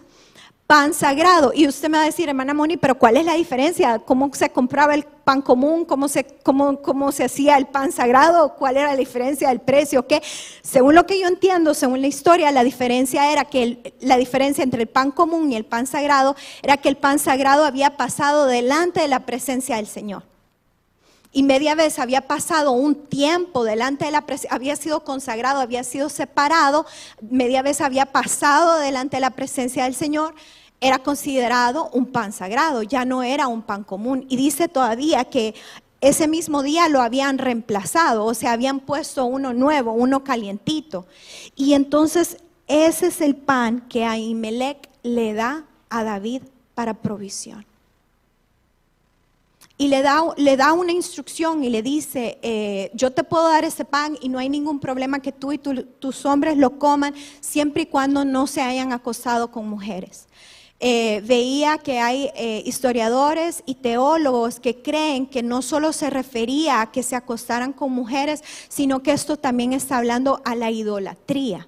pan 0.68 0.94
sagrado. 0.94 1.52
Y 1.54 1.68
usted 1.68 1.90
me 1.90 1.98
va 1.98 2.04
a 2.04 2.08
decir, 2.08 2.28
hermana 2.28 2.54
Moni, 2.54 2.78
pero 2.78 2.98
¿cuál 2.98 3.18
es 3.18 3.26
la 3.26 3.34
diferencia? 3.34 4.00
¿Cómo 4.00 4.32
se 4.34 4.50
compraba 4.50 4.96
el 4.96 5.04
pan 5.04 5.42
común? 5.42 5.86
¿Cómo 5.86 6.08
se, 6.08 6.26
cómo, 6.44 6.82
cómo 6.82 7.12
se 7.12 7.26
hacía 7.26 7.58
el 7.58 7.68
pan 7.68 7.92
sagrado? 7.92 8.56
¿Cuál 8.56 8.78
era 8.78 8.92
la 8.92 8.98
diferencia 8.98 9.50
del 9.50 9.60
precio? 9.60 10.08
¿Qué? 10.08 10.22
Según 10.62 10.96
lo 10.96 11.06
que 11.06 11.20
yo 11.20 11.28
entiendo, 11.28 11.74
según 11.74 12.02
la 12.02 12.08
historia, 12.08 12.52
la 12.52 12.64
diferencia 12.64 13.32
era 13.32 13.46
que 13.46 13.94
la 14.00 14.18
diferencia 14.18 14.64
entre 14.64 14.82
el 14.82 14.88
pan 14.88 15.12
común 15.12 15.52
y 15.52 15.56
el 15.56 15.66
pan 15.66 15.86
sagrado 15.86 16.36
era 16.64 16.78
que 16.78 16.90
el 16.90 16.98
pan 16.98 17.20
sagrado 17.20 17.66
había 17.66 17.98
pasado 17.98 18.48
delante 18.48 19.02
de 19.02 19.08
la 19.08 19.26
presencia 19.26 19.76
del 19.76 19.88
Señor 19.88 20.35
y 21.36 21.44
media 21.44 21.76
vez 21.76 22.00
había 22.00 22.22
pasado 22.22 22.72
un 22.72 22.96
tiempo 22.96 23.66
delante 23.66 24.06
de 24.06 24.12
la 24.12 24.22
presencia, 24.22 24.56
había 24.56 24.78
sido 24.78 25.04
consagrado, 25.04 25.60
había 25.60 25.84
sido 25.84 26.08
separado, 26.08 26.86
media 27.30 27.62
vez 27.62 27.82
había 27.82 28.06
pasado 28.06 28.80
delante 28.80 29.18
de 29.18 29.22
la 29.22 29.32
presencia 29.32 29.84
del 29.84 29.96
Señor, 29.96 30.34
era 30.80 31.00
considerado 31.00 31.90
un 31.92 32.06
pan 32.06 32.32
sagrado, 32.32 32.84
ya 32.84 33.04
no 33.04 33.22
era 33.22 33.48
un 33.48 33.64
pan 33.64 33.84
común. 33.84 34.26
Y 34.30 34.38
dice 34.38 34.70
todavía 34.70 35.26
que 35.26 35.56
ese 36.00 36.30
mismo 36.30 36.64
día 36.64 36.88
lo 36.88 37.02
habían 37.02 37.38
reemplazado, 37.38 38.24
o 38.24 38.34
sea, 38.34 38.54
habían 38.54 38.80
puesto 38.80 39.26
uno 39.26 39.52
nuevo, 39.52 39.92
uno 39.92 40.24
calientito. 40.24 41.06
Y 41.54 41.74
entonces 41.74 42.38
ese 42.68 43.08
es 43.08 43.20
el 43.20 43.36
pan 43.36 43.82
que 43.90 44.06
Ahimelech 44.06 44.90
le 45.04 45.34
da 45.34 45.66
a 45.90 46.06
David 46.06 46.44
para 46.76 46.94
provisión. 46.94 47.66
Y 49.78 49.90
le 49.90 50.02
da, 50.02 50.24
le 50.38 50.56
da 50.56 50.72
una 50.72 50.94
instrucción 50.94 51.64
y 51.64 51.70
le 51.70 51.82
dice, 51.82 52.40
eh, 52.42 52.92
yo 52.94 53.12
te 53.12 53.26
puedo 53.26 53.50
dar 53.50 53.66
ese 53.66 53.84
pan 53.84 54.18
y 54.22 54.30
no 54.30 54.40
hay 54.40 54.48
ningún 54.48 54.80
problema 54.80 55.20
que 55.20 55.34
tú 55.34 55.52
y 55.52 55.58
tus 55.58 56.26
hombres 56.26 56.58
lo 56.58 56.80
coman 56.80 57.14
siempre 57.42 57.84
y 57.84 57.86
cuando 57.86 58.24
no 58.24 58.48
se 58.48 58.62
hayan 58.62 58.94
acostado 58.94 59.52
con 59.52 59.68
mujeres. 59.68 60.28
Eh, 60.80 61.22
veía 61.26 61.78
que 61.78 62.00
hay 62.00 62.32
eh, 62.36 62.62
historiadores 62.66 63.64
y 63.66 63.76
teólogos 63.76 64.60
que 64.60 64.82
creen 64.82 65.26
que 65.26 65.42
no 65.42 65.62
solo 65.62 65.94
se 65.94 66.10
refería 66.10 66.82
a 66.82 66.92
que 66.92 67.02
se 67.02 67.16
acostaran 67.16 67.74
con 67.74 67.92
mujeres, 67.92 68.44
sino 68.70 69.02
que 69.02 69.12
esto 69.12 69.38
también 69.38 69.74
está 69.74 69.98
hablando 69.98 70.42
a 70.46 70.56
la 70.56 70.72
idolatría, 70.72 71.68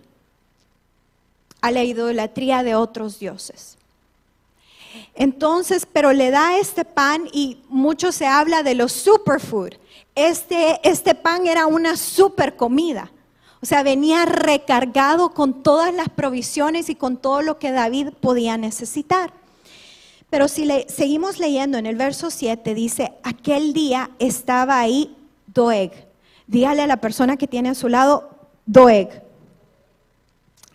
a 1.61 1.71
la 1.71 1.83
idolatría 1.83 2.63
de 2.63 2.75
otros 2.75 3.19
dioses. 3.19 3.77
Entonces, 5.15 5.87
pero 5.91 6.13
le 6.13 6.31
da 6.31 6.57
este 6.57 6.85
pan 6.85 7.27
y 7.31 7.59
mucho 7.69 8.11
se 8.11 8.25
habla 8.25 8.63
de 8.63 8.75
los 8.75 8.91
superfood. 8.91 9.73
Este, 10.15 10.79
este 10.87 11.15
pan 11.15 11.47
era 11.47 11.65
una 11.65 11.97
super 11.97 12.55
comida. 12.55 13.11
O 13.61 13.65
sea, 13.65 13.83
venía 13.83 14.25
recargado 14.25 15.33
con 15.33 15.63
todas 15.63 15.93
las 15.93 16.09
provisiones 16.09 16.89
y 16.89 16.95
con 16.95 17.17
todo 17.17 17.41
lo 17.41 17.57
que 17.57 17.71
David 17.71 18.09
podía 18.19 18.57
necesitar. 18.57 19.33
Pero 20.29 20.47
si 20.47 20.65
le, 20.65 20.87
seguimos 20.89 21.39
leyendo 21.39 21.77
en 21.77 21.85
el 21.85 21.95
verso 21.95 22.29
7, 22.29 22.73
dice, 22.75 23.13
aquel 23.23 23.73
día 23.73 24.11
estaba 24.19 24.79
ahí 24.79 25.15
Doeg. 25.47 25.91
Dígale 26.45 26.83
a 26.83 26.87
la 26.87 26.97
persona 26.97 27.37
que 27.37 27.47
tiene 27.47 27.69
a 27.69 27.75
su 27.75 27.89
lado, 27.89 28.29
Doeg. 28.65 29.23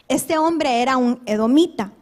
Este 0.09 0.37
hombre 0.39 0.83
era 0.83 0.97
un 0.97 1.21
edomita 1.27 1.93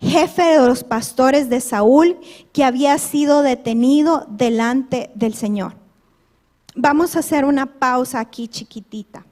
jefe 0.00 0.42
de 0.42 0.66
los 0.66 0.84
pastores 0.84 1.48
de 1.48 1.60
Saúl, 1.60 2.18
que 2.52 2.64
había 2.64 2.98
sido 2.98 3.42
detenido 3.42 4.26
delante 4.28 5.10
del 5.14 5.34
Señor. 5.34 5.74
Vamos 6.74 7.16
a 7.16 7.20
hacer 7.20 7.44
una 7.44 7.78
pausa 7.78 8.20
aquí 8.20 8.48
chiquitita. 8.48 9.24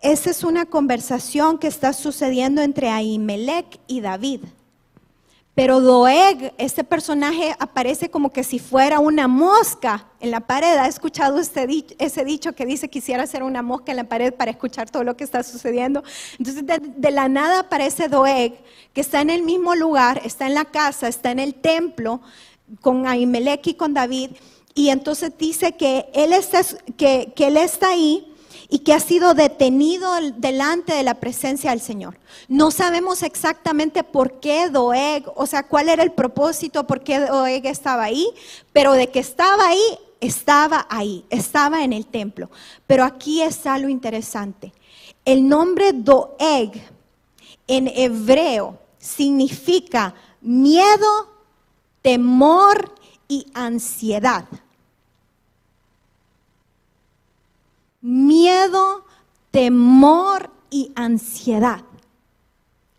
Esa 0.00 0.30
es 0.30 0.44
una 0.44 0.64
conversación 0.64 1.58
que 1.58 1.66
está 1.66 1.92
sucediendo 1.92 2.62
entre 2.62 2.88
Ahimelech 2.88 3.80
y 3.86 4.00
David. 4.00 4.44
Pero 5.60 5.82
Doeg, 5.82 6.54
este 6.56 6.84
personaje 6.84 7.54
aparece 7.58 8.10
como 8.10 8.32
que 8.32 8.44
si 8.44 8.58
fuera 8.58 8.98
una 8.98 9.28
mosca 9.28 10.06
en 10.18 10.30
la 10.30 10.40
pared. 10.40 10.78
¿Ha 10.78 10.86
escuchado 10.86 11.38
usted 11.38 11.68
ese 11.98 12.24
dicho 12.24 12.54
que 12.54 12.64
dice 12.64 12.88
quisiera 12.88 13.26
ser 13.26 13.42
una 13.42 13.60
mosca 13.60 13.92
en 13.92 13.98
la 13.98 14.04
pared 14.04 14.32
para 14.32 14.52
escuchar 14.52 14.88
todo 14.88 15.04
lo 15.04 15.18
que 15.18 15.24
está 15.24 15.42
sucediendo? 15.42 16.02
Entonces 16.38 16.64
de, 16.64 17.10
la 17.10 17.28
nada 17.28 17.60
aparece 17.60 18.08
Doeg, 18.08 18.54
que 18.94 19.02
está 19.02 19.20
en 19.20 19.28
el 19.28 19.42
mismo 19.42 19.74
lugar, 19.74 20.22
está 20.24 20.46
en 20.46 20.54
la 20.54 20.64
casa, 20.64 21.08
está 21.08 21.30
en 21.30 21.38
el 21.38 21.52
templo 21.52 22.22
con 22.80 23.06
Ahimelech 23.06 23.66
y 23.66 23.74
con 23.74 23.92
David. 23.92 24.30
Y 24.74 24.88
entonces 24.88 25.30
dice 25.36 25.72
que 25.72 26.08
él 26.14 26.32
está, 26.32 26.62
que, 26.96 27.34
que 27.36 27.48
él 27.48 27.58
está 27.58 27.90
ahí 27.90 28.29
y 28.70 28.78
que 28.78 28.94
ha 28.94 29.00
sido 29.00 29.34
detenido 29.34 30.12
delante 30.36 30.94
de 30.94 31.02
la 31.02 31.14
presencia 31.14 31.70
del 31.70 31.80
Señor. 31.80 32.16
No 32.48 32.70
sabemos 32.70 33.24
exactamente 33.24 34.04
por 34.04 34.38
qué 34.38 34.70
Doeg, 34.70 35.24
o 35.34 35.44
sea, 35.46 35.64
cuál 35.64 35.88
era 35.88 36.04
el 36.04 36.12
propósito, 36.12 36.86
por 36.86 37.02
qué 37.02 37.18
Doeg 37.18 37.66
estaba 37.66 38.04
ahí, 38.04 38.28
pero 38.72 38.92
de 38.92 39.08
que 39.08 39.18
estaba 39.18 39.66
ahí, 39.66 39.98
estaba 40.20 40.86
ahí, 40.88 41.24
estaba 41.30 41.82
en 41.82 41.92
el 41.92 42.06
templo. 42.06 42.48
Pero 42.86 43.04
aquí 43.04 43.42
está 43.42 43.76
lo 43.76 43.88
interesante. 43.88 44.72
El 45.24 45.48
nombre 45.48 45.92
Doeg 45.92 46.80
en 47.66 47.88
hebreo 47.88 48.78
significa 48.98 50.14
miedo, 50.40 51.28
temor 52.02 52.94
y 53.26 53.46
ansiedad. 53.52 54.44
Miedo, 58.00 59.04
temor 59.50 60.50
y 60.70 60.92
ansiedad 60.94 61.82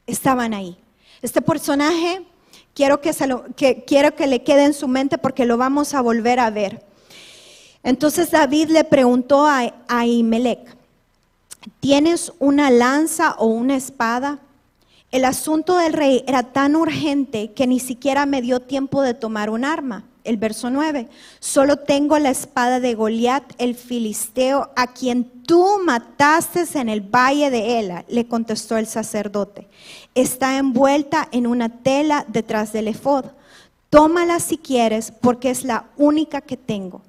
estaban 0.06 0.54
ahí. 0.54 0.78
Este 1.22 1.42
personaje 1.42 2.26
quiero 2.74 3.02
que, 3.02 3.14
se 3.14 3.28
lo, 3.28 3.46
que, 3.56 3.84
quiero 3.86 4.16
que 4.16 4.28
le 4.28 4.44
quede 4.44 4.66
en 4.66 4.74
su 4.74 4.88
mente 4.88 5.18
porque 5.18 5.46
lo 5.46 5.58
vamos 5.58 5.94
a 5.94 6.02
volver 6.02 6.40
a 6.40 6.50
ver. 6.50 6.86
Entonces 7.84 8.32
David 8.32 8.70
le 8.70 8.84
preguntó 8.84 9.46
a, 9.46 9.74
a 9.88 10.06
¿tienes 11.80 12.34
una 12.40 12.70
lanza 12.70 13.36
o 13.38 13.48
una 13.48 13.76
espada? 13.76 14.40
El 15.12 15.26
asunto 15.26 15.78
del 15.78 15.94
rey 15.94 16.24
era 16.28 16.44
tan 16.44 16.76
urgente 16.76 17.52
que 17.54 17.68
ni 17.68 17.80
siquiera 17.80 18.26
me 18.26 18.42
dio 18.42 18.62
tiempo 18.62 19.02
de 19.02 19.14
tomar 19.14 19.50
un 19.50 19.66
arma 19.66 20.06
el 20.24 20.38
verso 20.38 20.70
9. 20.70 21.08
Solo 21.40 21.78
tengo 21.78 22.20
la 22.20 22.30
espada 22.30 22.80
de 22.80 22.96
Goliat, 22.96 23.44
el 23.58 23.76
filisteo, 23.76 24.70
a 24.76 24.88
quien 24.88 25.26
tú 25.44 25.80
mataste 25.84 26.66
en 26.76 26.90
el 26.90 27.02
valle 27.02 27.50
de 27.50 27.80
Ela, 27.80 28.06
le 28.08 28.28
contestó 28.28 28.78
el 28.78 28.88
sacerdote. 28.88 29.68
Está 30.16 30.58
envuelta 30.58 31.28
en 31.32 31.48
una 31.48 31.70
tela 31.70 32.26
detrás 32.28 32.74
del 32.74 32.88
efod. 32.88 33.26
Tómala 33.90 34.40
si 34.40 34.58
quieres, 34.58 35.12
porque 35.12 35.50
es 35.50 35.64
la 35.64 35.86
única 35.98 36.42
que 36.42 36.58
tengo. 36.58 37.02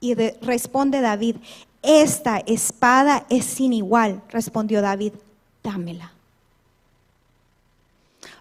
Y 0.00 0.14
responde 0.14 1.00
David, 1.00 1.36
esta 1.82 2.38
espada 2.38 3.26
es 3.30 3.44
sin 3.44 3.72
igual, 3.72 4.22
respondió 4.28 4.82
David, 4.82 5.12
dámela. 5.62 6.12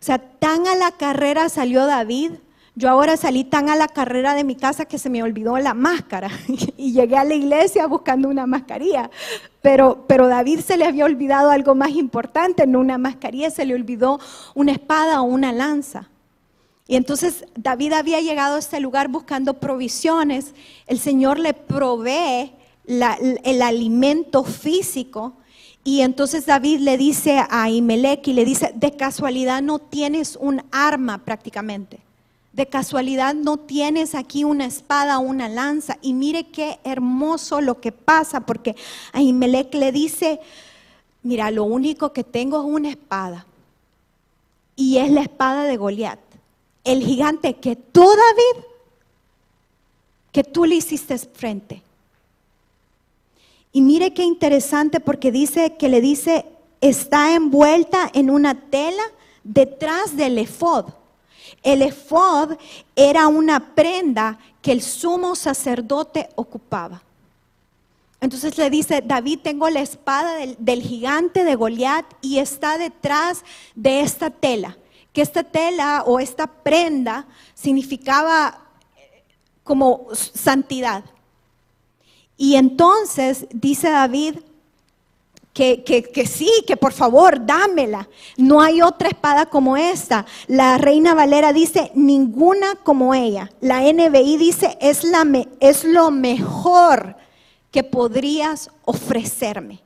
O 0.01 0.05
sea, 0.05 0.19
tan 0.19 0.67
a 0.67 0.75
la 0.75 0.91
carrera 0.91 1.49
salió 1.49 1.85
David 1.85 2.31
yo 2.77 2.89
ahora 2.89 3.15
salí 3.15 3.45
tan 3.45 3.69
a 3.69 3.77
la 3.77 3.87
carrera 3.87 4.33
de 4.33 4.43
mi 4.43 4.55
casa 4.55 4.83
que 4.83 4.99
se 4.99 5.09
me 5.09 5.23
olvidó 5.23 5.57
la 5.59 5.73
máscara 5.73 6.29
y 6.77 6.91
llegué 6.91 7.15
a 7.15 7.23
la 7.23 7.33
iglesia 7.33 7.87
buscando 7.87 8.27
una 8.27 8.45
mascarilla. 8.45 9.09
Pero, 9.61 10.03
pero 10.07 10.27
David 10.27 10.59
se 10.59 10.75
le 10.75 10.85
había 10.85 11.05
olvidado 11.05 11.51
algo 11.51 11.73
más 11.73 11.91
importante, 11.91 12.67
no 12.67 12.81
una 12.81 12.97
mascarilla, 12.97 13.49
se 13.49 13.65
le 13.65 13.75
olvidó 13.75 14.19
una 14.55 14.73
espada 14.73 15.21
o 15.21 15.23
una 15.23 15.53
lanza. 15.53 16.09
Y 16.85 16.97
entonces 16.97 17.45
David 17.55 17.93
había 17.93 18.19
llegado 18.19 18.57
a 18.57 18.59
este 18.59 18.81
lugar 18.81 19.07
buscando 19.07 19.55
provisiones. 19.55 20.53
El 20.85 20.99
Señor 20.99 21.39
le 21.39 21.53
provee 21.53 22.51
el 22.85 23.61
alimento 23.61 24.43
físico. 24.43 25.33
Y 25.85 26.01
entonces 26.01 26.45
David 26.45 26.79
le 26.79 26.97
dice 26.97 27.41
a 27.49 27.69
Imelec 27.69 28.27
y 28.27 28.33
le 28.33 28.43
dice, 28.43 28.73
de 28.75 28.91
casualidad 28.91 29.61
no 29.61 29.79
tienes 29.79 30.35
un 30.35 30.61
arma 30.71 31.19
prácticamente 31.19 32.04
de 32.55 32.67
casualidad 32.67 33.35
no 33.35 33.57
tienes 33.57 34.15
aquí 34.15 34.45
una 34.45 34.65
espada 34.65 35.19
o 35.19 35.21
una 35.21 35.49
lanza. 35.49 35.97
Y 36.01 36.13
mire 36.13 36.47
qué 36.47 36.79
hermoso 36.85 37.59
lo 37.59 37.81
que 37.81 37.91
pasa, 37.91 38.41
porque 38.41 38.77
Ahimelech 39.11 39.73
le 39.75 39.91
dice, 39.91 40.39
mira, 41.21 41.51
lo 41.51 41.65
único 41.65 42.13
que 42.13 42.23
tengo 42.23 42.59
es 42.59 42.65
una 42.65 42.89
espada. 42.89 43.45
Y 44.77 44.97
es 44.97 45.11
la 45.11 45.21
espada 45.21 45.63
de 45.65 45.75
Goliat, 45.75 46.19
el 46.85 47.03
gigante 47.03 47.55
que 47.55 47.75
tú, 47.75 48.03
David, 48.03 48.63
que 50.31 50.43
tú 50.45 50.63
le 50.65 50.75
hiciste 50.75 51.17
frente. 51.17 51.81
Y 53.73 53.81
mire 53.81 54.13
qué 54.13 54.23
interesante 54.23 55.01
porque 55.01 55.31
dice 55.33 55.75
que 55.77 55.89
le 55.89 55.99
dice, 55.99 56.45
está 56.79 57.35
envuelta 57.35 58.09
en 58.13 58.29
una 58.29 58.69
tela 58.69 59.03
detrás 59.43 60.15
del 60.15 60.37
efod. 60.37 60.85
El 61.63 61.81
efod 61.81 62.57
era 62.95 63.27
una 63.27 63.73
prenda 63.75 64.37
que 64.61 64.71
el 64.71 64.81
sumo 64.81 65.35
sacerdote 65.35 66.29
ocupaba. 66.35 67.01
Entonces 68.21 68.57
le 68.57 68.69
dice, 68.69 69.03
David, 69.05 69.39
tengo 69.43 69.69
la 69.69 69.81
espada 69.81 70.35
del, 70.35 70.55
del 70.59 70.81
gigante 70.81 71.43
de 71.43 71.55
Goliat 71.55 72.05
y 72.21 72.39
está 72.39 72.77
detrás 72.77 73.43
de 73.75 74.01
esta 74.01 74.29
tela. 74.29 74.77
Que 75.13 75.21
esta 75.21 75.43
tela 75.43 76.03
o 76.05 76.19
esta 76.19 76.47
prenda 76.47 77.27
significaba 77.53 78.59
eh, 78.97 79.23
como 79.63 80.07
santidad. 80.13 81.03
Y 82.37 82.55
entonces 82.55 83.47
dice 83.51 83.89
David, 83.89 84.39
que, 85.55 86.27
sí, 86.29 86.51
que 86.67 86.75
por 86.75 86.91
favor, 86.91 87.45
dámela. 87.45 88.09
No 88.35 88.61
hay 88.61 88.81
otra 88.81 89.07
espada 89.07 89.45
como 89.45 89.77
esta. 89.77 90.25
La 90.47 90.77
Reina 90.77 91.15
Valera 91.15 91.53
dice, 91.53 91.91
ninguna 91.95 92.75
como 92.83 93.13
ella. 93.13 93.49
La 93.61 93.79
NBI 93.81 94.37
dice, 94.37 94.77
es, 94.81 95.05
la 95.05 95.25
es 95.61 95.85
lo 95.85 96.11
mejor 96.11 97.15
que 97.71 97.83
podrías 97.83 98.69
ofrecerme. 98.83 99.84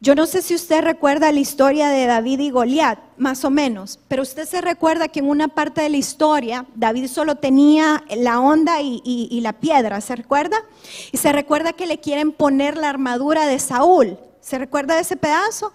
Yo 0.00 0.14
no 0.14 0.26
sé 0.26 0.42
si 0.42 0.54
usted 0.54 0.82
recuerda 0.82 1.32
la 1.32 1.40
historia 1.40 1.88
de 1.88 2.06
David 2.06 2.38
y 2.38 2.50
Goliat, 2.50 3.00
más 3.16 3.44
o 3.44 3.50
menos, 3.50 3.98
pero 4.06 4.22
usted 4.22 4.46
se 4.46 4.60
recuerda 4.60 5.08
que 5.08 5.18
en 5.18 5.28
una 5.28 5.48
parte 5.48 5.80
de 5.80 5.88
la 5.88 5.96
historia 5.96 6.66
David 6.76 7.08
solo 7.08 7.34
tenía 7.34 8.04
la 8.16 8.38
onda 8.38 8.80
y, 8.80 9.40
la 9.42 9.54
piedra, 9.54 10.00
¿se 10.00 10.14
recuerda? 10.14 10.56
Y 11.10 11.16
se 11.16 11.32
recuerda 11.32 11.72
que 11.72 11.88
le 11.88 11.98
quieren 11.98 12.30
poner 12.30 12.76
la 12.76 12.90
armadura 12.90 13.46
de 13.46 13.58
Saúl, 13.58 14.16
¿se 14.40 14.56
recuerda 14.56 14.94
de 14.94 15.00
ese 15.00 15.16
pedazo? 15.16 15.72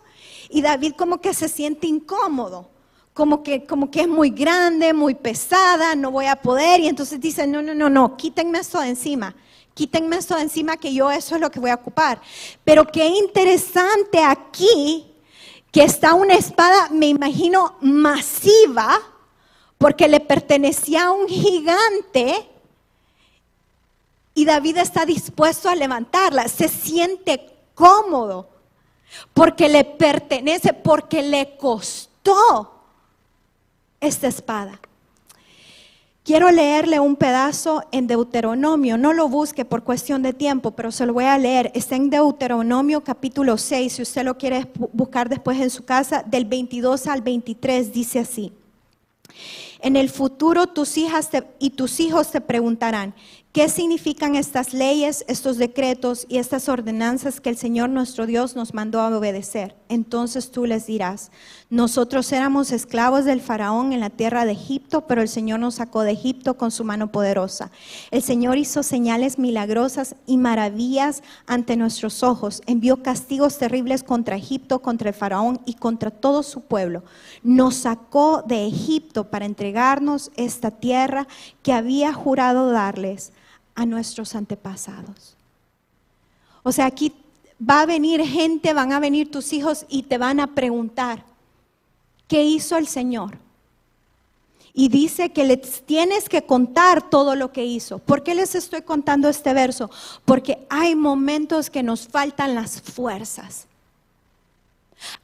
Y 0.50 0.62
David 0.62 0.94
como 0.98 1.20
que 1.20 1.34
se 1.34 1.50
siente 1.50 1.88
incómodo, 1.88 2.70
como 3.13 3.44
que, 3.44 3.65
como 3.65 3.92
que 3.92 4.03
es 4.03 4.08
muy 4.08 4.30
grande, 4.30 4.94
muy 4.94 5.15
pesada, 5.15 5.96
no 5.96 6.12
voy 6.12 6.27
a 6.27 6.38
poder, 6.38 6.80
y 6.80 6.88
entonces 6.88 7.20
dice, 7.20 7.46
no, 7.46 7.62
no, 7.62 7.75
no, 7.75 7.89
no, 7.89 8.15
quítenme 8.15 8.60
esto 8.60 8.80
de 8.80 8.88
encima. 8.88 9.36
Quítenme 9.74 10.18
esto 10.18 10.38
encima 10.38 10.77
que 10.77 10.94
yo 10.94 11.10
eso 11.10 11.36
es 11.36 11.42
lo 11.42 11.50
que 11.50 11.60
voy 11.60 11.72
a 11.72 11.75
ocupar. 11.75 12.22
Pero 12.63 12.86
qué 12.86 13.08
interesante 13.08 14.24
aquí 14.24 15.12
que 15.72 15.84
está 15.84 16.13
una 16.13 16.36
espada, 16.36 16.89
me 16.92 17.08
imagino, 17.08 17.77
masiva, 17.82 19.00
porque 19.80 20.08
le 20.08 20.20
pertenecía 20.20 21.06
a 21.06 21.12
un 21.12 21.27
gigante 21.27 22.48
y 24.36 24.46
David 24.46 24.77
está 24.77 25.06
dispuesto 25.06 25.70
a 25.70 25.75
levantarla. 25.75 26.48
Se 26.48 26.68
siente 26.68 27.53
cómodo 27.74 28.50
porque 29.34 29.70
le 29.70 29.84
pertenece, 29.84 30.74
porque 30.74 31.22
le 31.22 31.58
costó 31.58 32.84
esta 34.00 34.27
espada. 34.27 34.80
Quiero 36.24 36.50
leerle 36.51 37.01
un 37.01 37.18
pedazo 37.18 37.84
en 37.92 38.08
Deuteronomio, 38.08 38.98
no 38.98 39.12
lo 39.12 39.27
busque 39.27 39.65
por 39.65 39.84
cuestión 39.84 40.24
de 40.24 40.32
tiempo, 40.32 40.72
pero 40.72 40.89
se 40.89 41.06
lo 41.06 41.12
voy 41.12 41.25
a 41.25 41.38
leer. 41.38 41.70
Está 41.75 41.98
en 41.98 42.10
Deuteronomio 42.10 43.03
capítulo 43.03 43.58
6, 43.58 43.92
si 43.92 44.01
usted 44.03 44.24
lo 44.24 44.38
quiere 44.38 44.65
buscar 44.94 45.27
después 45.27 45.60
en 45.60 45.70
su 45.70 45.84
casa, 45.84 46.24
del 46.25 46.46
22 46.46 47.08
al 47.08 47.24
23, 47.24 47.92
dice 47.92 48.20
así. 48.20 48.53
En 49.82 49.98
el 49.98 50.10
futuro 50.10 50.68
tus 50.68 50.98
hijas 50.98 51.30
y 51.60 51.72
tus 51.72 52.00
hijos 52.00 52.32
te 52.32 52.39
preguntarán, 52.39 53.13
¿Qué 53.54 53.70
significan 53.70 54.34
estas 54.34 54.74
leyes, 54.74 55.24
estos 55.28 55.60
decretos 55.60 56.26
y 56.28 56.40
estas 56.40 56.70
ordenanzas 56.70 57.40
que 57.40 57.52
el 57.52 57.56
Señor 57.56 57.92
nuestro 57.92 58.26
Dios 58.26 58.56
nos 58.56 58.74
mandó 58.74 59.00
a 59.00 59.16
obedecer? 59.16 59.76
Entonces 59.90 60.50
tú 60.50 60.66
les 60.66 60.88
dirás, 60.88 61.32
nosotros 61.70 62.32
éramos 62.32 62.72
esclavos 62.72 63.26
del 63.26 63.42
faraón 63.42 63.94
en 63.94 64.00
la 64.00 64.10
tierra 64.10 64.46
de 64.46 64.54
Egipto, 64.54 65.06
pero 65.06 65.22
el 65.22 65.30
Señor 65.30 65.60
nos 65.60 65.76
sacó 65.76 66.02
de 66.02 66.14
Egipto 66.14 66.58
con 66.58 66.72
su 66.72 66.84
mano 66.84 67.12
poderosa. 67.12 67.70
El 68.10 68.24
Señor 68.24 68.58
hizo 68.58 68.82
señales 68.82 69.38
milagrosas 69.38 70.16
y 70.26 70.38
maravillas 70.38 71.22
ante 71.46 71.78
nuestros 71.78 72.24
ojos. 72.24 72.64
Envió 72.66 73.04
castigos 73.04 73.60
terribles 73.60 74.02
contra 74.02 74.36
Egipto, 74.36 74.82
contra 74.82 75.10
el 75.10 75.16
faraón 75.16 75.62
y 75.68 75.76
contra 75.76 76.10
todo 76.10 76.42
su 76.42 76.62
pueblo. 76.62 77.04
Nos 77.44 77.76
sacó 77.76 78.42
de 78.42 78.66
Egipto 78.66 79.30
para 79.30 79.46
entregarnos 79.46 80.32
esta 80.38 80.72
tierra 80.72 81.28
que 81.62 81.72
había 81.72 82.14
jurado 82.14 82.72
darles 82.72 83.32
a 83.75 83.86
nuestros 83.86 84.36
antepasados. 84.36 85.36
O 86.63 86.71
sea, 86.71 86.86
aquí 86.86 87.13
va 87.60 87.82
a 87.82 87.86
venir 87.86 88.21
gente, 88.26 88.74
van 88.74 88.93
a 88.93 89.00
venir 89.00 89.32
tus 89.32 89.54
hijos 89.54 89.86
y 89.89 90.04
te 90.04 90.17
van 90.17 90.39
a 90.39 90.56
preguntar, 90.56 91.24
¿qué 92.28 92.43
hizo 92.43 92.78
el 92.78 92.88
Señor? 92.88 93.38
Y 94.74 94.89
dice 94.89 95.32
que 95.32 95.43
les 95.43 95.84
tienes 95.84 96.28
que 96.28 96.43
contar 96.43 97.10
todo 97.10 97.36
lo 97.36 97.52
que 97.52 97.63
hizo. 97.63 98.00
¿Por 98.00 98.24
qué 98.24 98.34
les 98.34 98.56
estoy 98.56 98.82
contando 98.82 99.30
este 99.30 99.54
verso? 99.54 99.91
Porque 100.26 100.65
hay 100.69 100.95
momentos 100.95 101.69
que 101.69 101.84
nos 101.84 102.08
faltan 102.08 102.56
las 102.56 102.82
fuerzas. 102.82 103.67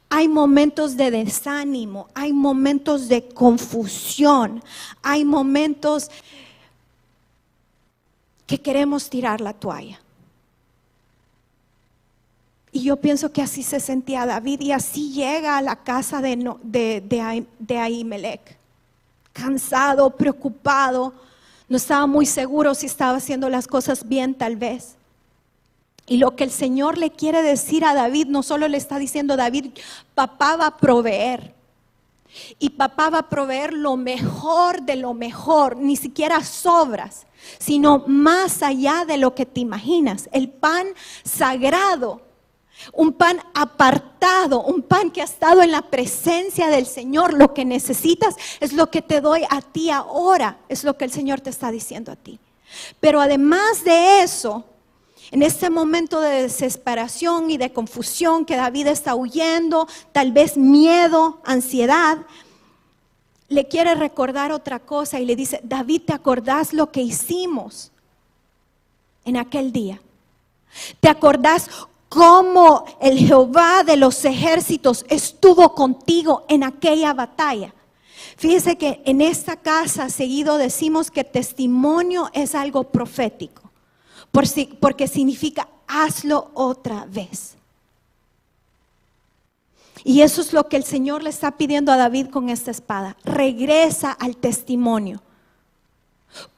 Hay 0.08 0.28
momentos 0.28 0.96
de 0.96 1.10
desánimo, 1.10 2.08
hay 2.14 2.32
momentos 2.32 3.08
de 3.08 3.26
confusión, 3.28 4.62
hay 5.02 5.24
momentos 5.24 6.10
que 8.50 8.60
queremos 8.60 9.08
tirar 9.08 9.40
la 9.40 9.52
toalla. 9.52 10.00
Y 12.72 12.82
yo 12.82 12.96
pienso 12.96 13.30
que 13.30 13.42
así 13.42 13.62
se 13.62 13.78
sentía 13.78 14.26
David 14.26 14.60
y 14.62 14.72
así 14.72 15.12
llega 15.12 15.56
a 15.56 15.62
la 15.62 15.76
casa 15.76 16.20
de, 16.20 16.36
de, 16.64 17.78
Ahimelech, 17.78 18.56
cansado, 19.32 20.10
preocupado, 20.10 21.14
no 21.68 21.76
estaba 21.76 22.08
muy 22.08 22.26
seguro 22.26 22.74
si 22.74 22.86
estaba 22.86 23.18
haciendo 23.18 23.48
las 23.48 23.68
cosas 23.68 24.08
bien 24.08 24.34
tal 24.34 24.56
vez. 24.56 24.96
Y 26.08 26.16
lo 26.16 26.34
que 26.34 26.42
el 26.42 26.50
Señor 26.50 26.98
le 26.98 27.12
quiere 27.12 27.42
decir 27.42 27.84
a 27.84 27.94
David, 27.94 28.26
no 28.26 28.42
solo 28.42 28.66
le 28.66 28.78
está 28.78 28.98
diciendo 28.98 29.36
David, 29.36 29.66
papá 30.16 30.56
va 30.56 30.66
a 30.66 30.76
proveer. 30.76 31.54
Y 32.58 32.70
papá 32.70 33.10
va 33.10 33.18
a 33.18 33.28
proveer 33.28 33.72
lo 33.72 33.96
mejor 33.96 34.82
de 34.82 34.96
lo 34.96 35.14
mejor, 35.14 35.76
ni 35.76 35.96
siquiera 35.96 36.44
sobras, 36.44 37.26
sino 37.58 38.04
más 38.06 38.62
allá 38.62 39.04
de 39.04 39.16
lo 39.16 39.34
que 39.34 39.46
te 39.46 39.60
imaginas. 39.60 40.28
El 40.32 40.48
pan 40.48 40.88
sagrado, 41.24 42.22
un 42.92 43.12
pan 43.12 43.40
apartado, 43.54 44.62
un 44.62 44.82
pan 44.82 45.10
que 45.10 45.20
ha 45.20 45.24
estado 45.24 45.62
en 45.62 45.72
la 45.72 45.82
presencia 45.82 46.68
del 46.68 46.86
Señor. 46.86 47.34
Lo 47.34 47.52
que 47.54 47.64
necesitas 47.64 48.36
es 48.60 48.72
lo 48.72 48.90
que 48.90 49.02
te 49.02 49.20
doy 49.20 49.42
a 49.50 49.60
ti 49.60 49.90
ahora, 49.90 50.58
es 50.68 50.84
lo 50.84 50.96
que 50.96 51.04
el 51.04 51.10
Señor 51.10 51.40
te 51.40 51.50
está 51.50 51.70
diciendo 51.70 52.12
a 52.12 52.16
ti. 52.16 52.38
Pero 53.00 53.20
además 53.20 53.84
de 53.84 54.22
eso, 54.22 54.64
en 55.30 55.42
este 55.42 55.70
momento 55.70 56.20
de 56.20 56.42
desesperación 56.42 57.50
y 57.50 57.56
de 57.56 57.72
confusión 57.72 58.44
que 58.44 58.56
David 58.56 58.88
está 58.88 59.14
huyendo, 59.14 59.86
tal 60.12 60.32
vez 60.32 60.56
miedo, 60.56 61.40
ansiedad, 61.44 62.18
le 63.48 63.66
quiere 63.66 63.94
recordar 63.94 64.52
otra 64.52 64.78
cosa 64.78 65.20
y 65.20 65.26
le 65.26 65.36
dice, 65.36 65.60
David, 65.62 66.02
¿te 66.06 66.12
acordás 66.12 66.72
lo 66.72 66.90
que 66.90 67.02
hicimos 67.02 67.90
en 69.24 69.36
aquel 69.36 69.72
día? 69.72 70.00
¿Te 71.00 71.08
acordás 71.08 71.68
cómo 72.08 72.84
el 73.00 73.18
Jehová 73.18 73.82
de 73.84 73.96
los 73.96 74.24
ejércitos 74.24 75.04
estuvo 75.08 75.74
contigo 75.74 76.44
en 76.48 76.62
aquella 76.64 77.12
batalla? 77.12 77.74
Fíjese 78.36 78.78
que 78.78 79.02
en 79.04 79.20
esta 79.20 79.56
casa 79.56 80.08
seguido 80.08 80.56
decimos 80.56 81.10
que 81.10 81.24
testimonio 81.24 82.30
es 82.32 82.54
algo 82.54 82.84
profético, 82.84 83.69
porque 84.32 85.08
significa 85.08 85.68
hazlo 85.86 86.50
otra 86.54 87.06
vez. 87.06 87.56
Y 90.04 90.22
eso 90.22 90.40
es 90.40 90.52
lo 90.52 90.68
que 90.68 90.76
el 90.76 90.84
Señor 90.84 91.22
le 91.22 91.30
está 91.30 91.56
pidiendo 91.56 91.92
a 91.92 91.96
David 91.96 92.28
con 92.28 92.48
esta 92.48 92.70
espada. 92.70 93.16
Regresa 93.24 94.12
al 94.12 94.36
testimonio. 94.36 95.20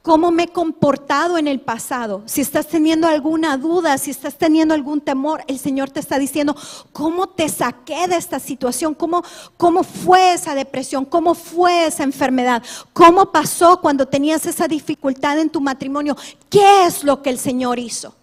¿Cómo 0.01 0.31
me 0.31 0.43
he 0.43 0.47
comportado 0.49 1.37
en 1.37 1.47
el 1.47 1.59
pasado? 1.61 2.23
Si 2.25 2.41
estás 2.41 2.67
teniendo 2.67 3.07
alguna 3.07 3.57
duda, 3.57 3.97
si 3.97 4.11
estás 4.11 4.37
teniendo 4.37 4.73
algún 4.73 5.01
temor, 5.01 5.43
el 5.47 5.57
Señor 5.57 5.89
te 5.89 5.99
está 5.99 6.19
diciendo, 6.19 6.55
¿cómo 6.91 7.27
te 7.27 7.49
saqué 7.49 8.07
de 8.07 8.17
esta 8.17 8.39
situación? 8.39 8.93
¿Cómo, 8.93 9.23
cómo 9.57 9.83
fue 9.83 10.33
esa 10.33 10.55
depresión? 10.55 11.05
¿Cómo 11.05 11.35
fue 11.35 11.87
esa 11.87 12.03
enfermedad? 12.03 12.61
¿Cómo 12.91 13.31
pasó 13.31 13.81
cuando 13.81 14.07
tenías 14.07 14.45
esa 14.45 14.67
dificultad 14.67 15.39
en 15.39 15.49
tu 15.49 15.61
matrimonio? 15.61 16.15
¿Qué 16.49 16.85
es 16.85 17.03
lo 17.03 17.21
que 17.21 17.29
el 17.29 17.39
Señor 17.39 17.79
hizo? 17.79 18.13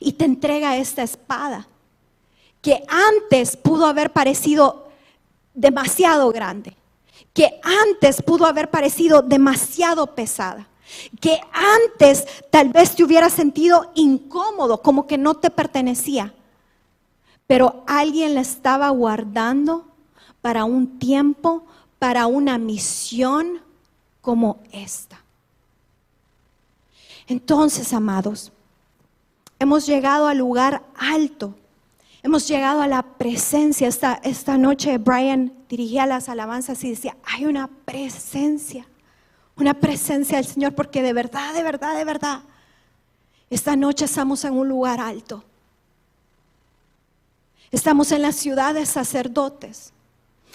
Y 0.00 0.12
te 0.12 0.24
entrega 0.24 0.76
esta 0.76 1.02
espada 1.02 1.66
que 2.62 2.82
antes 2.88 3.56
pudo 3.56 3.86
haber 3.86 4.12
parecido 4.12 4.88
demasiado 5.54 6.30
grande, 6.32 6.76
que 7.36 7.60
antes 7.62 8.22
pudo 8.22 8.46
haber 8.46 8.70
parecido 8.70 9.20
demasiado 9.20 10.14
pesada, 10.14 10.66
que 11.20 11.38
antes 11.52 12.24
tal 12.50 12.70
vez 12.70 12.96
te 12.96 13.04
hubiera 13.04 13.28
sentido 13.28 13.92
incómodo, 13.94 14.80
como 14.80 15.06
que 15.06 15.18
no 15.18 15.34
te 15.34 15.50
pertenecía, 15.50 16.32
pero 17.46 17.84
alguien 17.86 18.34
la 18.34 18.40
estaba 18.40 18.88
guardando 18.88 19.84
para 20.40 20.64
un 20.64 20.98
tiempo, 20.98 21.66
para 21.98 22.26
una 22.26 22.56
misión 22.56 23.60
como 24.22 24.60
esta. 24.72 25.22
Entonces, 27.26 27.92
amados, 27.92 28.50
hemos 29.58 29.84
llegado 29.84 30.26
al 30.26 30.38
lugar 30.38 30.84
alto. 30.96 31.54
Hemos 32.26 32.48
llegado 32.48 32.82
a 32.82 32.88
la 32.88 33.04
presencia. 33.04 33.86
Esta, 33.86 34.14
esta 34.24 34.58
noche 34.58 34.98
Brian 34.98 35.52
dirigía 35.68 36.06
las 36.06 36.28
alabanzas 36.28 36.82
y 36.82 36.90
decía, 36.90 37.16
hay 37.22 37.44
una 37.44 37.68
presencia, 37.68 38.84
una 39.54 39.74
presencia 39.74 40.38
del 40.38 40.44
Señor, 40.44 40.74
porque 40.74 41.02
de 41.02 41.12
verdad, 41.12 41.54
de 41.54 41.62
verdad, 41.62 41.96
de 41.96 42.04
verdad, 42.04 42.40
esta 43.48 43.76
noche 43.76 44.06
estamos 44.06 44.44
en 44.44 44.54
un 44.54 44.66
lugar 44.68 45.00
alto. 45.00 45.44
Estamos 47.70 48.10
en 48.10 48.22
la 48.22 48.32
ciudad 48.32 48.74
de 48.74 48.86
sacerdotes. 48.86 49.92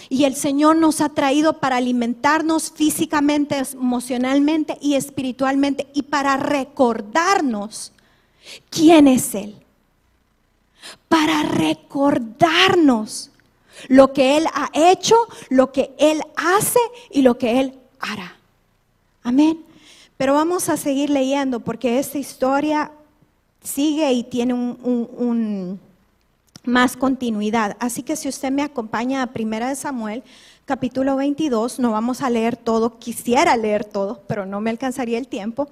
Y 0.10 0.26
el 0.26 0.36
Señor 0.36 0.76
nos 0.76 1.00
ha 1.00 1.08
traído 1.08 1.62
para 1.62 1.78
alimentarnos 1.78 2.70
físicamente, 2.70 3.64
emocionalmente 3.72 4.78
y 4.82 4.96
espiritualmente 4.96 5.88
y 5.94 6.02
para 6.02 6.36
recordarnos 6.36 7.94
quién 8.70 9.08
es 9.08 9.34
Él. 9.36 9.61
Para 11.08 11.44
recordarnos 11.44 13.32
lo 13.88 14.14
que 14.14 14.38
Él 14.38 14.46
ha 14.54 14.70
hecho, 14.74 15.16
lo 15.50 15.72
que 15.72 15.94
Él 15.98 16.22
hace 16.36 16.80
y 17.10 17.22
lo 17.22 17.38
que 17.38 17.60
Él 17.60 17.80
hará. 18.00 18.36
Amén. 19.24 19.64
Pero 20.18 20.34
vamos 20.34 20.70
a 20.70 20.78
seguir 20.78 21.10
leyendo 21.10 21.60
porque 21.62 22.00
esta 22.00 22.18
historia 22.18 22.92
sigue 23.64 24.12
y 24.12 24.24
tiene 24.24 24.54
un, 24.54 25.80
más 26.64 26.96
continuidad. 26.96 27.76
Así 27.80 28.04
que 28.04 28.16
si 28.16 28.30
usted 28.30 28.52
me 28.52 28.62
acompaña 28.62 29.24
a 29.24 29.28
Primera 29.28 29.70
de 29.70 29.76
Samuel, 29.76 30.24
capítulo 30.66 31.16
22, 31.16 31.80
no 31.80 31.92
vamos 31.92 32.22
a 32.22 32.30
leer 32.30 32.56
todo, 32.56 33.00
quisiera 33.00 33.58
leer 33.58 33.84
todo, 33.84 34.22
pero 34.28 34.46
no 34.46 34.62
me 34.62 34.70
alcanzaría 34.70 35.18
el 35.18 35.28
tiempo. 35.28 35.68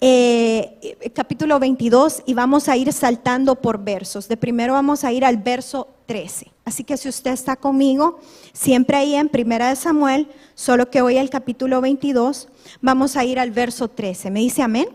Eh, 0.00 0.96
capítulo 1.12 1.58
22 1.58 2.22
y 2.24 2.34
vamos 2.34 2.68
a 2.68 2.76
ir 2.76 2.92
saltando 2.92 3.56
por 3.56 3.82
versos. 3.82 4.28
De 4.28 4.36
primero 4.36 4.74
vamos 4.74 5.02
a 5.02 5.12
ir 5.12 5.24
al 5.24 5.38
verso 5.38 5.88
13. 6.06 6.52
Así 6.64 6.84
que 6.84 6.96
si 6.96 7.08
usted 7.08 7.32
está 7.32 7.56
conmigo, 7.56 8.20
siempre 8.52 8.96
ahí 8.96 9.14
en 9.14 9.28
Primera 9.28 9.70
de 9.70 9.76
Samuel, 9.76 10.28
solo 10.54 10.88
que 10.90 11.02
hoy 11.02 11.16
el 11.16 11.30
capítulo 11.30 11.80
22, 11.80 12.48
vamos 12.80 13.16
a 13.16 13.24
ir 13.24 13.40
al 13.40 13.50
verso 13.50 13.88
13. 13.88 14.30
¿Me 14.30 14.40
dice 14.40 14.62
amén? 14.62 14.88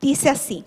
Dice 0.00 0.30
así. 0.30 0.64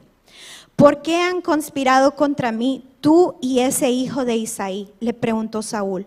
¿Por 0.76 1.02
qué 1.02 1.16
han 1.16 1.42
conspirado 1.42 2.16
contra 2.16 2.52
mí 2.52 2.84
tú 3.02 3.36
y 3.42 3.60
ese 3.60 3.90
hijo 3.90 4.26
de 4.26 4.36
Isaí? 4.36 4.92
Le 5.00 5.14
preguntó 5.14 5.64
Saúl. 5.64 6.06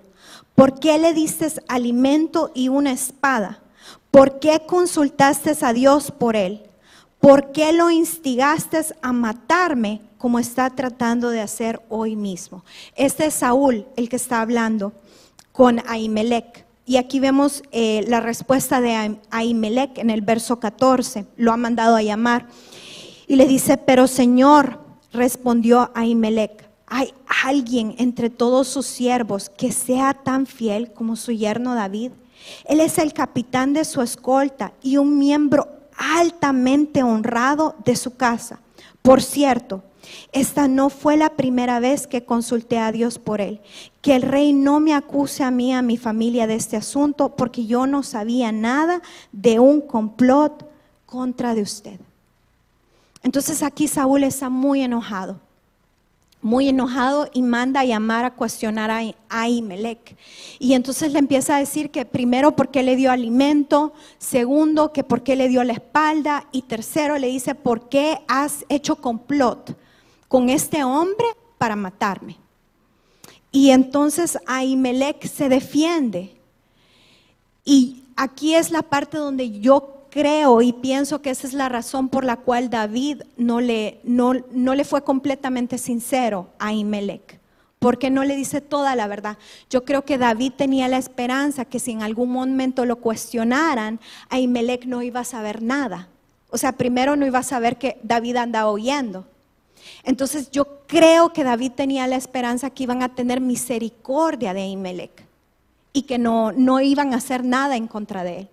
¿Por 0.54 0.78
qué 0.78 0.96
le 0.98 1.12
diste 1.12 1.48
alimento 1.66 2.52
y 2.54 2.68
una 2.68 2.92
espada? 2.92 3.62
¿Por 4.12 4.38
qué 4.38 4.62
consultaste 4.66 5.56
a 5.60 5.72
Dios 5.72 6.12
por 6.12 6.36
él? 6.36 6.69
¿Por 7.20 7.52
qué 7.52 7.74
lo 7.74 7.90
instigaste 7.90 8.80
a 9.02 9.12
matarme 9.12 10.00
como 10.16 10.38
está 10.38 10.70
tratando 10.70 11.28
de 11.28 11.42
hacer 11.42 11.82
hoy 11.90 12.16
mismo? 12.16 12.64
Este 12.96 13.26
es 13.26 13.34
Saúl 13.34 13.86
el 13.96 14.08
que 14.08 14.16
está 14.16 14.40
hablando 14.40 14.94
con 15.52 15.82
Ahimelech. 15.86 16.64
Y 16.86 16.96
aquí 16.96 17.20
vemos 17.20 17.62
eh, 17.72 18.06
la 18.08 18.20
respuesta 18.20 18.80
de 18.80 19.18
Ahimelech 19.30 19.98
en 19.98 20.08
el 20.08 20.22
verso 20.22 20.60
14. 20.60 21.26
Lo 21.36 21.52
ha 21.52 21.58
mandado 21.58 21.94
a 21.94 22.02
llamar. 22.02 22.48
Y 23.26 23.36
le 23.36 23.46
dice, 23.46 23.76
pero 23.76 24.06
Señor, 24.06 24.80
respondió 25.12 25.90
Ahimelech, 25.94 26.70
¿hay 26.86 27.12
alguien 27.44 27.96
entre 27.98 28.30
todos 28.30 28.66
sus 28.66 28.86
siervos 28.86 29.50
que 29.50 29.72
sea 29.72 30.14
tan 30.14 30.46
fiel 30.46 30.90
como 30.92 31.16
su 31.16 31.32
yerno 31.32 31.74
David? 31.74 32.12
Él 32.64 32.80
es 32.80 32.96
el 32.96 33.12
capitán 33.12 33.74
de 33.74 33.84
su 33.84 34.00
escolta 34.00 34.72
y 34.82 34.96
un 34.96 35.18
miembro 35.18 35.79
altamente 36.00 37.02
honrado 37.02 37.76
de 37.84 37.94
su 37.94 38.16
casa. 38.16 38.58
Por 39.02 39.22
cierto, 39.22 39.82
esta 40.32 40.66
no 40.66 40.90
fue 40.90 41.16
la 41.16 41.36
primera 41.36 41.78
vez 41.78 42.06
que 42.06 42.24
consulté 42.24 42.78
a 42.78 42.90
Dios 42.90 43.18
por 43.18 43.40
él. 43.40 43.60
Que 44.00 44.16
el 44.16 44.22
rey 44.22 44.52
no 44.52 44.80
me 44.80 44.94
acuse 44.94 45.44
a 45.44 45.50
mí, 45.50 45.74
a 45.74 45.82
mi 45.82 45.98
familia 45.98 46.46
de 46.46 46.54
este 46.54 46.76
asunto, 46.76 47.36
porque 47.36 47.66
yo 47.66 47.86
no 47.86 48.02
sabía 48.02 48.50
nada 48.50 49.02
de 49.32 49.60
un 49.60 49.80
complot 49.80 50.68
contra 51.06 51.54
de 51.54 51.62
usted. 51.62 52.00
Entonces 53.22 53.62
aquí 53.62 53.86
Saúl 53.86 54.24
está 54.24 54.48
muy 54.48 54.80
enojado, 54.80 55.38
muy 56.42 56.68
enojado 56.68 57.28
y 57.32 57.42
manda 57.42 57.80
a 57.80 57.84
llamar 57.84 58.24
a 58.24 58.34
cuestionar 58.34 58.90
a 58.90 59.02
Ahimelech. 59.28 60.16
Y 60.58 60.72
entonces 60.72 61.12
le 61.12 61.18
empieza 61.18 61.56
a 61.56 61.58
decir 61.58 61.90
que 61.90 62.04
primero 62.04 62.56
porque 62.56 62.82
le 62.82 62.96
dio 62.96 63.10
alimento, 63.10 63.92
segundo 64.18 64.92
que 64.92 65.04
por 65.04 65.22
qué 65.22 65.36
le 65.36 65.48
dio 65.48 65.62
la 65.64 65.74
espalda 65.74 66.46
y 66.52 66.62
tercero 66.62 67.18
le 67.18 67.28
dice 67.28 67.54
por 67.54 67.88
qué 67.88 68.20
has 68.28 68.64
hecho 68.68 68.96
complot 68.96 69.76
con 70.28 70.48
este 70.48 70.82
hombre 70.84 71.26
para 71.58 71.76
matarme. 71.76 72.38
Y 73.52 73.70
entonces 73.70 74.38
Ahimelech 74.46 75.26
se 75.26 75.48
defiende. 75.48 76.36
Y 77.64 78.04
aquí 78.16 78.54
es 78.54 78.70
la 78.70 78.82
parte 78.82 79.18
donde 79.18 79.60
yo 79.60 79.99
creo 80.10 80.62
y 80.62 80.72
pienso 80.72 81.22
que 81.22 81.30
esa 81.30 81.46
es 81.46 81.54
la 81.54 81.68
razón 81.68 82.08
por 82.08 82.24
la 82.24 82.36
cual 82.36 82.70
David 82.70 83.22
no 83.36 83.60
le, 83.60 84.00
no, 84.04 84.34
no 84.52 84.74
le 84.74 84.84
fue 84.84 85.02
completamente 85.02 85.78
sincero 85.78 86.48
a 86.58 86.72
Imelec, 86.72 87.38
porque 87.78 88.10
no 88.10 88.24
le 88.24 88.36
dice 88.36 88.60
toda 88.60 88.94
la 88.96 89.06
verdad. 89.06 89.38
Yo 89.70 89.84
creo 89.84 90.04
que 90.04 90.18
David 90.18 90.52
tenía 90.56 90.88
la 90.88 90.98
esperanza 90.98 91.64
que 91.64 91.78
si 91.78 91.92
en 91.92 92.02
algún 92.02 92.30
momento 92.30 92.84
lo 92.84 92.96
cuestionaran, 92.96 94.00
a 94.28 94.38
Imelec 94.38 94.84
no 94.84 95.02
iba 95.02 95.20
a 95.20 95.24
saber 95.24 95.62
nada. 95.62 96.08
O 96.50 96.58
sea, 96.58 96.72
primero 96.72 97.16
no 97.16 97.26
iba 97.26 97.38
a 97.38 97.44
saber 97.44 97.78
que 97.78 97.98
David 98.02 98.36
andaba 98.36 98.70
oyendo. 98.70 99.26
Entonces 100.04 100.50
yo 100.50 100.80
creo 100.86 101.32
que 101.32 101.44
David 101.44 101.72
tenía 101.72 102.06
la 102.06 102.16
esperanza 102.16 102.70
que 102.70 102.82
iban 102.82 103.02
a 103.02 103.14
tener 103.14 103.40
misericordia 103.40 104.52
de 104.52 104.66
Imelec 104.66 105.24
y 105.92 106.02
que 106.02 106.18
no, 106.18 106.52
no 106.52 106.80
iban 106.80 107.14
a 107.14 107.16
hacer 107.16 107.44
nada 107.44 107.76
en 107.76 107.86
contra 107.86 108.24
de 108.24 108.40
él. 108.40 108.48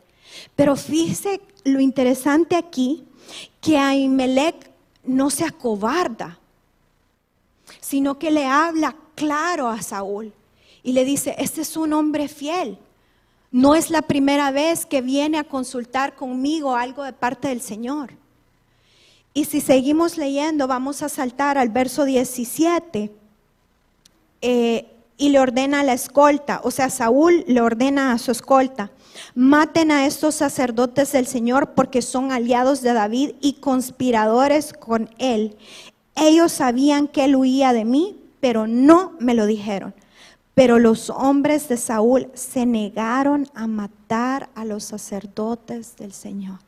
Pero 0.56 0.76
fíjese 0.76 1.42
lo 1.64 1.80
interesante 1.80 2.56
aquí, 2.56 3.06
que 3.62 3.78
Ahimelech 3.78 4.72
no 5.04 5.30
se 5.30 5.46
acobarda, 5.46 6.40
sino 7.82 8.18
que 8.18 8.32
le 8.32 8.46
habla 8.46 8.96
claro 9.16 9.68
a 9.68 9.82
Saúl 9.82 10.34
y 10.84 10.94
le 10.94 11.04
dice, 11.06 11.36
este 11.38 11.62
es 11.62 11.76
un 11.76 11.94
hombre 11.94 12.28
fiel. 12.28 12.78
No 13.52 13.76
es 13.76 13.90
la 13.90 14.02
primera 14.02 14.52
vez 14.52 14.86
que 14.86 15.02
viene 15.02 15.38
a 15.38 15.44
consultar 15.44 16.16
conmigo 16.16 16.76
algo 16.76 17.04
de 17.04 17.14
parte 17.14 17.48
del 17.48 17.62
Señor. 17.62 18.12
Y 19.34 19.46
si 19.46 19.62
seguimos 19.62 20.18
leyendo, 20.18 20.68
vamos 20.68 21.02
a 21.02 21.10
saltar 21.10 21.58
al 21.58 21.70
verso 21.70 22.06
17. 22.06 23.12
Eh, 24.42 24.88
y 25.18 25.30
le 25.30 25.40
ordena 25.40 25.80
a 25.80 25.84
la 25.84 25.94
escolta, 25.94 26.62
o 26.64 26.72
sea, 26.72 26.90
Saúl 26.90 27.44
le 27.48 27.60
ordena 27.60 28.12
a 28.12 28.20
su 28.20 28.32
escolta, 28.32 28.92
maten 29.36 29.92
a 29.92 30.06
estos 30.06 30.36
sacerdotes 30.36 31.12
del 31.12 31.28
Señor 31.28 31.74
porque 31.74 32.02
son 32.02 32.32
aliados 32.32 32.82
de 32.82 32.94
David 32.94 33.32
y 33.42 33.54
conspiradores 33.54 34.74
con 34.74 35.10
él. 35.18 35.58
Ellos 36.16 36.52
sabían 36.52 37.08
que 37.08 37.26
él 37.26 37.36
huía 37.36 37.74
de 37.74 37.86
mí, 37.86 38.20
pero 38.40 38.68
no 38.68 39.14
me 39.20 39.34
lo 39.34 39.46
dijeron. 39.46 39.94
Pero 40.54 40.80
los 40.80 41.10
hombres 41.10 41.68
de 41.70 41.78
Saúl 41.78 42.30
se 42.34 42.66
negaron 42.66 43.48
a 43.54 43.68
matar 43.68 44.50
a 44.56 44.66
los 44.66 44.84
sacerdotes 44.84 45.96
del 45.98 46.14
Señor. 46.14 46.60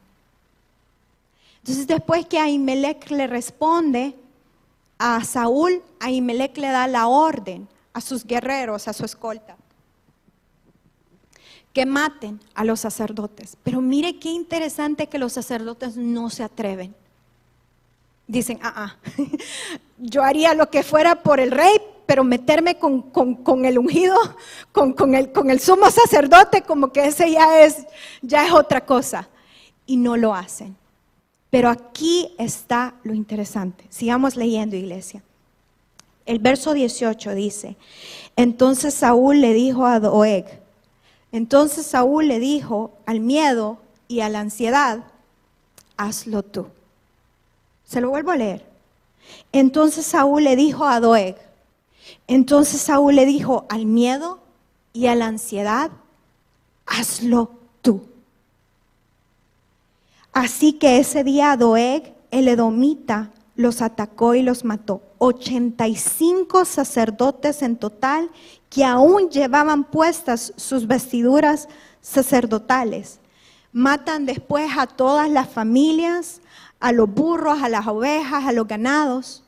Entonces 1.60 1.88
después 1.88 2.26
que 2.26 2.40
Ahimelech 2.40 3.10
le 3.12 3.28
responde 3.28 4.16
a 4.98 5.24
Saúl, 5.24 5.82
Ahimelech 6.00 6.58
le 6.58 6.68
da 6.68 6.88
la 6.88 7.08
orden 7.08 7.68
a 7.94 8.02
sus 8.02 8.26
guerreros, 8.26 8.88
a 8.88 8.94
su 8.94 9.06
escolta 9.06 9.59
que 11.74 11.86
maten 11.86 12.40
a 12.56 12.64
los 12.64 12.80
sacerdotes. 12.80 13.58
Pero 13.64 13.82
mire 13.82 14.20
qué 14.20 14.30
interesante 14.30 15.08
que 15.08 15.20
los 15.20 15.34
sacerdotes 15.34 15.98
no 15.98 16.30
se 16.30 16.44
atreven. 16.44 16.96
Dicen, 18.28 18.60
ah, 18.62 18.74
ah, 18.76 18.96
yo 19.98 20.24
haría 20.24 20.54
lo 20.54 20.70
que 20.70 20.84
fuera 20.84 21.24
por 21.24 21.40
el 21.40 21.52
rey, 21.52 21.78
pero 22.06 22.24
meterme 22.24 22.78
con, 22.78 23.66
el 23.66 23.78
ungido, 23.78 24.18
con, 24.72 25.16
el, 25.16 25.32
con 25.32 25.50
el 25.50 25.60
sumo 25.60 25.90
sacerdote, 25.92 26.64
como 26.64 26.92
que 26.92 27.06
ese 27.06 27.32
ya 27.32 27.62
es, 27.64 27.86
ya 28.22 28.46
es 28.46 28.52
otra 28.52 28.86
cosa. 28.86 29.30
Y 29.86 29.98
no 29.98 30.18
lo 30.18 30.34
hacen. 30.34 30.76
Pero 31.50 31.70
aquí 31.70 32.34
está 32.38 32.96
lo 33.04 33.14
interesante. 33.14 33.86
Sigamos 33.90 34.36
leyendo, 34.36 34.76
iglesia. 34.76 35.24
El 36.26 36.38
verso 36.38 36.74
18 36.74 37.34
dice, 37.34 37.76
entonces 38.36 38.94
Saúl 38.94 39.42
le 39.42 39.54
dijo 39.54 39.88
a 39.88 40.00
Doeg, 40.00 40.59
entonces 41.32 41.86
Saúl 41.86 42.28
le 42.28 42.40
dijo 42.40 42.92
al 43.06 43.20
miedo 43.20 43.78
y 44.08 44.22
a 44.22 44.30
la 44.30 44.40
ansiedad, 44.40 45.04
hazlo 45.98 46.44
tú. 46.44 46.68
Se 47.86 48.02
lo 48.02 48.10
vuelvo 48.10 48.32
a 48.32 48.38
leer. 48.38 48.66
Entonces 49.52 50.06
Saúl 50.06 50.44
le 50.44 50.56
dijo 50.56 50.86
a 50.86 51.00
Doeg, 51.00 51.38
entonces 52.28 52.82
Saúl 52.82 53.16
le 53.16 53.26
dijo 53.26 53.66
al 53.70 53.86
miedo 53.86 54.40
y 54.94 55.08
a 55.08 55.16
la 55.16 55.28
ansiedad, 55.28 55.92
hazlo 56.86 57.52
tú. 57.82 58.08
Así 60.34 60.74
que 60.74 61.00
ese 61.00 61.24
día 61.24 61.56
Doeg 61.58 62.14
el 62.32 62.48
edomita, 62.48 63.32
los 63.60 63.82
atacó 63.82 64.36
y 64.36 64.42
los 64.42 64.64
mató. 64.64 65.02
85 65.18 66.64
sacerdotes 66.64 67.62
en 67.62 67.76
total 67.76 68.32
que 68.70 68.86
aún 68.86 69.30
llevaban 69.30 69.84
puestas 69.84 70.54
sus 70.56 70.88
vestiduras 70.88 71.68
sacerdotales. 72.00 73.20
Matan 73.74 74.26
después 74.26 74.72
a 74.78 74.88
todas 74.88 75.30
las 75.30 75.50
familias, 75.50 76.40
a 76.80 76.94
los 76.94 77.14
burros, 77.14 77.62
a 77.62 77.68
las 77.68 77.86
ovejas, 77.86 78.46
a 78.46 78.54
los 78.54 78.66
ganados. 78.66 79.44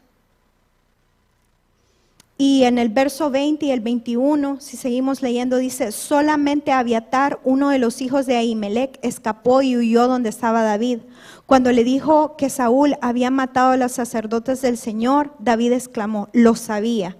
Y 2.43 2.63
en 2.63 2.79
el 2.79 2.89
verso 2.89 3.29
20 3.29 3.67
y 3.67 3.71
el 3.71 3.81
21, 3.81 4.59
si 4.59 4.75
seguimos 4.75 5.21
leyendo, 5.21 5.57
dice, 5.57 5.91
solamente 5.91 6.71
Abiatar, 6.71 7.39
uno 7.43 7.69
de 7.69 7.77
los 7.77 8.01
hijos 8.01 8.25
de 8.25 8.35
Ahimelech, 8.35 8.97
escapó 9.03 9.61
y 9.61 9.77
huyó 9.77 10.07
donde 10.07 10.29
estaba 10.29 10.63
David. 10.63 11.01
Cuando 11.45 11.71
le 11.71 11.83
dijo 11.83 12.35
que 12.37 12.49
Saúl 12.49 12.95
había 12.99 13.29
matado 13.29 13.73
a 13.73 13.77
los 13.77 13.91
sacerdotes 13.91 14.63
del 14.63 14.79
Señor, 14.79 15.35
David 15.37 15.73
exclamó, 15.73 16.29
lo 16.33 16.55
sabía. 16.55 17.15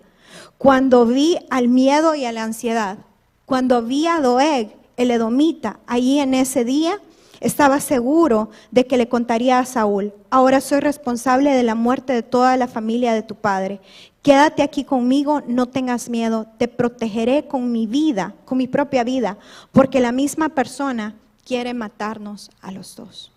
Cuando 0.57 1.05
vi 1.05 1.37
al 1.51 1.67
miedo 1.67 2.15
y 2.15 2.25
a 2.25 2.31
la 2.31 2.41
ansiedad, 2.41 2.97
cuando 3.45 3.83
vi 3.83 4.07
a 4.07 4.21
Doeg, 4.21 4.75
el 4.97 5.11
edomita, 5.11 5.81
allí 5.85 6.17
en 6.17 6.33
ese 6.33 6.65
día, 6.65 6.99
estaba 7.41 7.79
seguro 7.79 8.49
de 8.71 8.85
que 8.85 8.97
le 8.97 9.09
contaría 9.09 9.59
a 9.59 9.65
Saúl, 9.65 10.13
ahora 10.29 10.61
soy 10.61 10.79
responsable 10.79 11.51
de 11.51 11.63
la 11.63 11.75
muerte 11.75 12.13
de 12.13 12.23
toda 12.23 12.55
la 12.55 12.67
familia 12.67 13.13
de 13.13 13.23
tu 13.23 13.35
padre. 13.35 13.81
Quédate 14.21 14.61
aquí 14.61 14.83
conmigo, 14.83 15.41
no 15.47 15.67
tengas 15.67 16.07
miedo, 16.09 16.45
te 16.59 16.67
protegeré 16.67 17.47
con 17.47 17.71
mi 17.71 17.87
vida, 17.87 18.35
con 18.45 18.59
mi 18.59 18.67
propia 18.67 19.03
vida, 19.03 19.37
porque 19.71 19.99
la 19.99 20.11
misma 20.11 20.49
persona 20.49 21.15
quiere 21.43 21.73
matarnos 21.73 22.51
a 22.61 22.71
los 22.71 22.95
dos. 22.95 23.31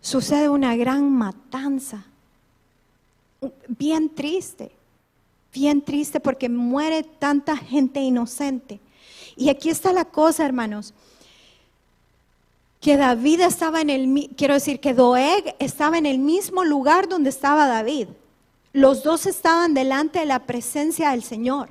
Sucede 0.00 0.48
una 0.48 0.74
gran 0.76 1.10
matanza, 1.10 2.04
bien 3.68 4.12
triste, 4.14 4.72
bien 5.52 5.82
triste 5.82 6.20
porque 6.20 6.48
muere 6.48 7.02
tanta 7.02 7.56
gente 7.56 8.00
inocente. 8.00 8.80
Y 9.36 9.50
aquí 9.50 9.68
está 9.68 9.92
la 9.92 10.04
cosa, 10.04 10.44
hermanos, 10.44 10.94
que 12.86 12.96
David 12.96 13.40
estaba 13.40 13.80
en 13.80 13.90
el, 13.90 14.30
quiero 14.36 14.54
decir, 14.54 14.78
que 14.78 14.94
Doeg 14.94 15.56
estaba 15.58 15.98
en 15.98 16.06
el 16.06 16.20
mismo 16.20 16.62
lugar 16.62 17.08
donde 17.08 17.30
estaba 17.30 17.66
David. 17.66 18.06
Los 18.72 19.02
dos 19.02 19.26
estaban 19.26 19.74
delante 19.74 20.20
de 20.20 20.26
la 20.26 20.46
presencia 20.46 21.10
del 21.10 21.24
Señor. 21.24 21.70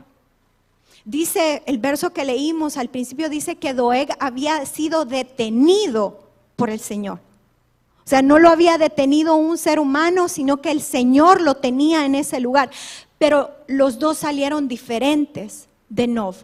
Dice 1.05 1.63
el 1.67 1.77
verso 1.77 2.11
que 2.11 2.25
leímos 2.25 2.75
al 2.75 2.89
principio, 2.89 3.29
dice 3.29 3.55
que 3.55 3.73
Doeg 3.73 4.09
había 4.19 4.65
sido 4.65 5.05
detenido 5.05 6.19
por 6.57 6.69
el 6.69 6.81
Señor. 6.81 7.19
O 7.99 8.09
sea, 8.09 8.21
no 8.21 8.37
lo 8.37 8.49
había 8.49 8.77
detenido 8.77 9.37
un 9.37 9.57
ser 9.57 9.79
humano, 9.79 10.27
sino 10.27 10.57
que 10.57 10.71
el 10.71 10.81
Señor 10.81 11.39
lo 11.39 11.55
tenía 11.55 12.05
en 12.05 12.15
ese 12.15 12.41
lugar. 12.41 12.71
Pero 13.19 13.51
los 13.67 13.99
dos 13.99 14.17
salieron 14.17 14.67
diferentes 14.67 15.69
de 15.87 16.07
Nov. 16.07 16.35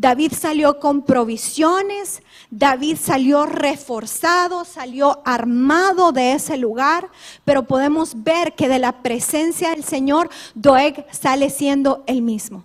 David 0.00 0.32
salió 0.32 0.80
con 0.80 1.02
provisiones, 1.02 2.22
David 2.50 2.96
salió 2.98 3.44
reforzado, 3.44 4.64
salió 4.64 5.20
armado 5.26 6.10
de 6.10 6.32
ese 6.32 6.56
lugar, 6.56 7.10
pero 7.44 7.64
podemos 7.64 8.24
ver 8.24 8.54
que 8.54 8.66
de 8.66 8.78
la 8.78 9.02
presencia 9.02 9.68
del 9.68 9.84
Señor, 9.84 10.30
Doeg 10.54 11.06
sale 11.10 11.50
siendo 11.50 12.02
el 12.06 12.22
mismo. 12.22 12.64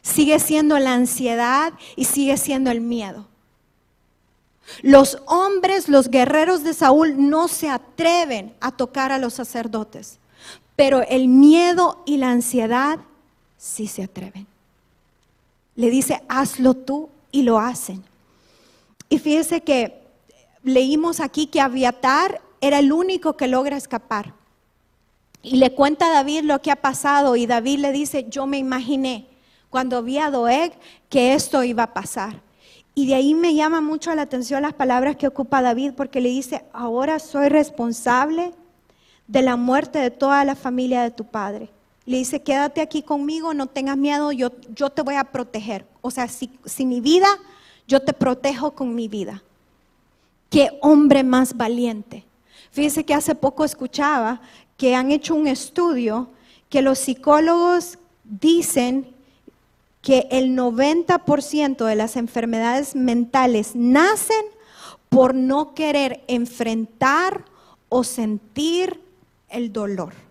Sigue 0.00 0.38
siendo 0.38 0.78
la 0.78 0.94
ansiedad 0.94 1.74
y 1.96 2.06
sigue 2.06 2.38
siendo 2.38 2.70
el 2.70 2.80
miedo. 2.80 3.26
Los 4.80 5.18
hombres, 5.26 5.90
los 5.90 6.08
guerreros 6.08 6.64
de 6.64 6.72
Saúl 6.72 7.28
no 7.28 7.48
se 7.48 7.68
atreven 7.68 8.54
a 8.60 8.72
tocar 8.72 9.12
a 9.12 9.18
los 9.18 9.34
sacerdotes, 9.34 10.18
pero 10.76 11.02
el 11.02 11.28
miedo 11.28 12.02
y 12.06 12.16
la 12.16 12.30
ansiedad 12.30 13.00
sí 13.58 13.86
se 13.86 14.02
atreven 14.02 14.46
le 15.76 15.90
dice, 15.90 16.22
hazlo 16.28 16.74
tú 16.74 17.10
y 17.30 17.42
lo 17.42 17.58
hacen. 17.58 18.02
Y 19.08 19.18
fíjese 19.18 19.60
que 19.60 20.02
leímos 20.62 21.20
aquí 21.20 21.46
que 21.46 21.60
Aviatar 21.60 22.40
era 22.60 22.78
el 22.80 22.92
único 22.92 23.36
que 23.36 23.46
logra 23.46 23.76
escapar. 23.76 24.34
Y 25.42 25.58
le 25.58 25.74
cuenta 25.74 26.06
a 26.06 26.12
David 26.12 26.42
lo 26.42 26.60
que 26.60 26.72
ha 26.72 26.76
pasado 26.76 27.36
y 27.36 27.46
David 27.46 27.78
le 27.78 27.92
dice, 27.92 28.26
yo 28.28 28.46
me 28.46 28.58
imaginé 28.58 29.28
cuando 29.70 30.02
vi 30.02 30.18
a 30.18 30.30
Doeg 30.30 30.72
que 31.08 31.34
esto 31.34 31.62
iba 31.62 31.84
a 31.84 31.94
pasar. 31.94 32.42
Y 32.94 33.06
de 33.06 33.14
ahí 33.14 33.34
me 33.34 33.54
llama 33.54 33.80
mucho 33.80 34.14
la 34.14 34.22
atención 34.22 34.62
las 34.62 34.72
palabras 34.72 35.16
que 35.16 35.28
ocupa 35.28 35.62
David 35.62 35.92
porque 35.96 36.20
le 36.20 36.30
dice, 36.30 36.64
ahora 36.72 37.18
soy 37.18 37.50
responsable 37.50 38.54
de 39.28 39.42
la 39.42 39.56
muerte 39.56 39.98
de 39.98 40.10
toda 40.10 40.44
la 40.44 40.56
familia 40.56 41.02
de 41.02 41.10
tu 41.10 41.24
padre. 41.24 41.68
Le 42.06 42.18
dice, 42.18 42.42
quédate 42.42 42.80
aquí 42.80 43.02
conmigo, 43.02 43.52
no 43.52 43.66
tengas 43.66 43.96
miedo, 43.96 44.32
yo, 44.32 44.52
yo 44.74 44.90
te 44.90 45.02
voy 45.02 45.16
a 45.16 45.24
proteger. 45.24 45.86
O 46.00 46.10
sea, 46.10 46.28
si, 46.28 46.50
si 46.64 46.86
mi 46.86 47.00
vida, 47.00 47.26
yo 47.88 48.00
te 48.00 48.12
protejo 48.12 48.70
con 48.70 48.94
mi 48.94 49.08
vida. 49.08 49.42
Qué 50.48 50.78
hombre 50.80 51.24
más 51.24 51.56
valiente. 51.56 52.24
Fíjese 52.70 53.04
que 53.04 53.14
hace 53.14 53.34
poco 53.34 53.64
escuchaba 53.64 54.40
que 54.76 54.94
han 54.94 55.10
hecho 55.10 55.34
un 55.34 55.46
estudio 55.46 56.28
que 56.68 56.82
los 56.82 56.98
psicólogos 56.98 57.98
dicen 58.24 59.14
que 60.02 60.28
el 60.30 60.56
90% 60.56 61.84
de 61.84 61.96
las 61.96 62.16
enfermedades 62.16 62.94
mentales 62.94 63.74
nacen 63.74 64.44
por 65.08 65.34
no 65.34 65.74
querer 65.74 66.22
enfrentar 66.28 67.44
o 67.88 68.04
sentir 68.04 69.00
el 69.48 69.72
dolor. 69.72 70.25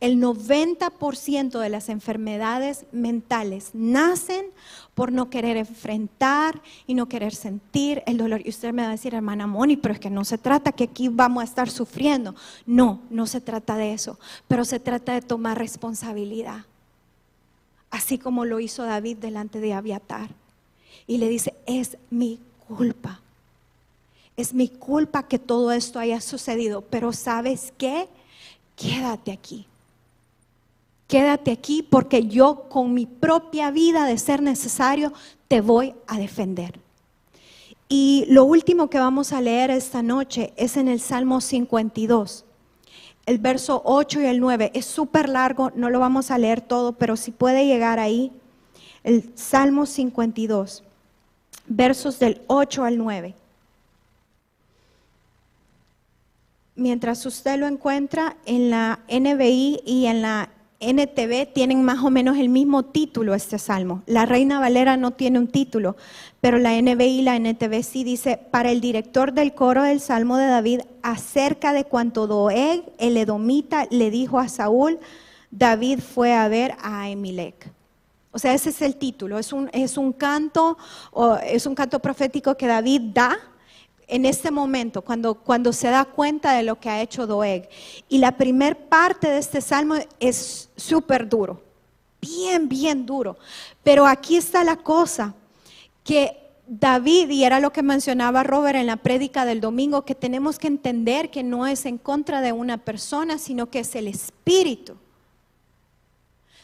El 0.00 0.20
90% 0.20 1.58
de 1.58 1.68
las 1.68 1.88
enfermedades 1.88 2.84
mentales 2.92 3.70
nacen 3.72 4.46
por 4.94 5.12
no 5.12 5.30
querer 5.30 5.56
enfrentar 5.56 6.60
y 6.86 6.94
no 6.94 7.08
querer 7.08 7.34
sentir 7.34 8.02
el 8.06 8.18
dolor. 8.18 8.42
Y 8.44 8.50
usted 8.50 8.72
me 8.72 8.82
va 8.82 8.88
a 8.88 8.92
decir, 8.92 9.14
hermana 9.14 9.46
Moni, 9.46 9.76
pero 9.76 9.94
es 9.94 10.00
que 10.00 10.10
no 10.10 10.24
se 10.24 10.36
trata 10.36 10.72
que 10.72 10.84
aquí 10.84 11.08
vamos 11.08 11.42
a 11.42 11.44
estar 11.44 11.70
sufriendo. 11.70 12.34
No, 12.66 13.00
no 13.08 13.26
se 13.26 13.40
trata 13.40 13.76
de 13.76 13.92
eso, 13.92 14.18
pero 14.46 14.64
se 14.64 14.80
trata 14.80 15.14
de 15.14 15.22
tomar 15.22 15.58
responsabilidad. 15.58 16.64
Así 17.90 18.18
como 18.18 18.44
lo 18.44 18.60
hizo 18.60 18.82
David 18.82 19.18
delante 19.18 19.60
de 19.60 19.72
Abiatar. 19.72 20.28
Y 21.06 21.18
le 21.18 21.28
dice, 21.28 21.54
es 21.66 21.96
mi 22.10 22.40
culpa. 22.66 23.20
Es 24.36 24.52
mi 24.52 24.68
culpa 24.68 25.28
que 25.28 25.38
todo 25.38 25.70
esto 25.70 25.98
haya 26.00 26.20
sucedido, 26.20 26.82
pero 26.82 27.12
¿sabes 27.12 27.72
qué? 27.78 28.08
Quédate 28.76 29.30
aquí 29.30 29.66
quédate 31.14 31.52
aquí 31.52 31.84
porque 31.84 32.26
yo 32.26 32.68
con 32.68 32.92
mi 32.92 33.06
propia 33.06 33.70
vida, 33.70 34.04
de 34.04 34.18
ser 34.18 34.42
necesario, 34.42 35.12
te 35.46 35.60
voy 35.60 35.94
a 36.08 36.18
defender. 36.18 36.80
Y 37.88 38.24
lo 38.26 38.44
último 38.44 38.90
que 38.90 38.98
vamos 38.98 39.32
a 39.32 39.40
leer 39.40 39.70
esta 39.70 40.02
noche 40.02 40.52
es 40.56 40.76
en 40.76 40.88
el 40.88 40.98
Salmo 40.98 41.40
52, 41.40 42.44
el 43.26 43.38
verso 43.38 43.80
8 43.84 44.22
y 44.22 44.24
el 44.24 44.40
9. 44.40 44.72
Es 44.74 44.86
súper 44.86 45.28
largo, 45.28 45.70
no 45.76 45.88
lo 45.88 46.00
vamos 46.00 46.32
a 46.32 46.38
leer 46.38 46.60
todo, 46.60 46.94
pero 46.94 47.16
si 47.16 47.30
puede 47.30 47.64
llegar 47.64 48.00
ahí, 48.00 48.32
el 49.04 49.30
Salmo 49.36 49.86
52, 49.86 50.82
versos 51.68 52.18
del 52.18 52.42
8 52.48 52.82
al 52.82 52.98
9. 52.98 53.36
Mientras 56.74 57.24
usted 57.24 57.56
lo 57.60 57.68
encuentra 57.68 58.36
en 58.46 58.70
la 58.70 58.98
NBI 59.08 59.80
y 59.86 60.06
en 60.06 60.20
la 60.20 60.50
NTV 60.80 61.52
tienen 61.52 61.82
más 61.82 62.04
o 62.04 62.10
menos 62.10 62.36
el 62.36 62.48
mismo 62.48 62.84
título 62.84 63.34
este 63.34 63.58
salmo. 63.58 64.02
La 64.06 64.26
Reina 64.26 64.60
Valera 64.60 64.96
no 64.96 65.12
tiene 65.12 65.38
un 65.38 65.48
título, 65.48 65.96
pero 66.40 66.58
la 66.58 66.80
NBI 66.80 67.20
y 67.20 67.22
la 67.22 67.36
NTV 67.36 67.82
sí 67.82 68.04
dice, 68.04 68.36
para 68.50 68.70
el 68.70 68.80
director 68.80 69.32
del 69.32 69.54
coro 69.54 69.82
del 69.82 70.00
Salmo 70.00 70.36
de 70.36 70.46
David, 70.46 70.80
acerca 71.02 71.72
de 71.72 71.84
cuanto 71.84 72.26
Doeg, 72.26 72.84
el 72.98 73.16
edomita, 73.16 73.86
le 73.90 74.10
dijo 74.10 74.38
a 74.38 74.48
Saúl, 74.48 74.98
David 75.50 76.00
fue 76.00 76.34
a 76.34 76.48
ver 76.48 76.74
a 76.82 77.08
Emilec. 77.08 77.70
O 78.32 78.38
sea, 78.38 78.52
ese 78.52 78.70
es 78.70 78.82
el 78.82 78.96
título, 78.96 79.38
es 79.38 79.52
un, 79.52 79.70
es 79.72 79.96
un 79.96 80.12
canto, 80.12 80.76
es 81.46 81.66
un 81.66 81.74
canto 81.76 82.00
profético 82.00 82.56
que 82.56 82.66
David 82.66 83.12
da 83.14 83.38
en 84.06 84.26
este 84.26 84.50
momento, 84.50 85.02
cuando, 85.02 85.34
cuando 85.34 85.72
se 85.72 85.88
da 85.88 86.04
cuenta 86.04 86.52
de 86.52 86.62
lo 86.62 86.78
que 86.78 86.90
ha 86.90 87.02
hecho 87.02 87.26
Doeg. 87.26 87.68
Y 88.08 88.18
la 88.18 88.36
primer 88.36 88.88
parte 88.88 89.28
de 89.28 89.38
este 89.38 89.60
salmo 89.60 89.94
es 90.20 90.70
súper 90.76 91.28
duro, 91.28 91.62
bien, 92.20 92.68
bien 92.68 93.06
duro. 93.06 93.36
Pero 93.82 94.06
aquí 94.06 94.36
está 94.36 94.64
la 94.64 94.76
cosa, 94.76 95.34
que 96.02 96.38
David, 96.66 97.28
y 97.30 97.44
era 97.44 97.60
lo 97.60 97.72
que 97.72 97.82
mencionaba 97.82 98.42
Robert 98.42 98.76
en 98.76 98.86
la 98.86 98.96
prédica 98.96 99.44
del 99.44 99.60
domingo, 99.60 100.04
que 100.04 100.14
tenemos 100.14 100.58
que 100.58 100.66
entender 100.66 101.30
que 101.30 101.42
no 101.42 101.66
es 101.66 101.84
en 101.84 101.98
contra 101.98 102.40
de 102.40 102.52
una 102.52 102.78
persona, 102.78 103.38
sino 103.38 103.70
que 103.70 103.80
es 103.80 103.94
el 103.94 104.08
espíritu. 104.08 104.96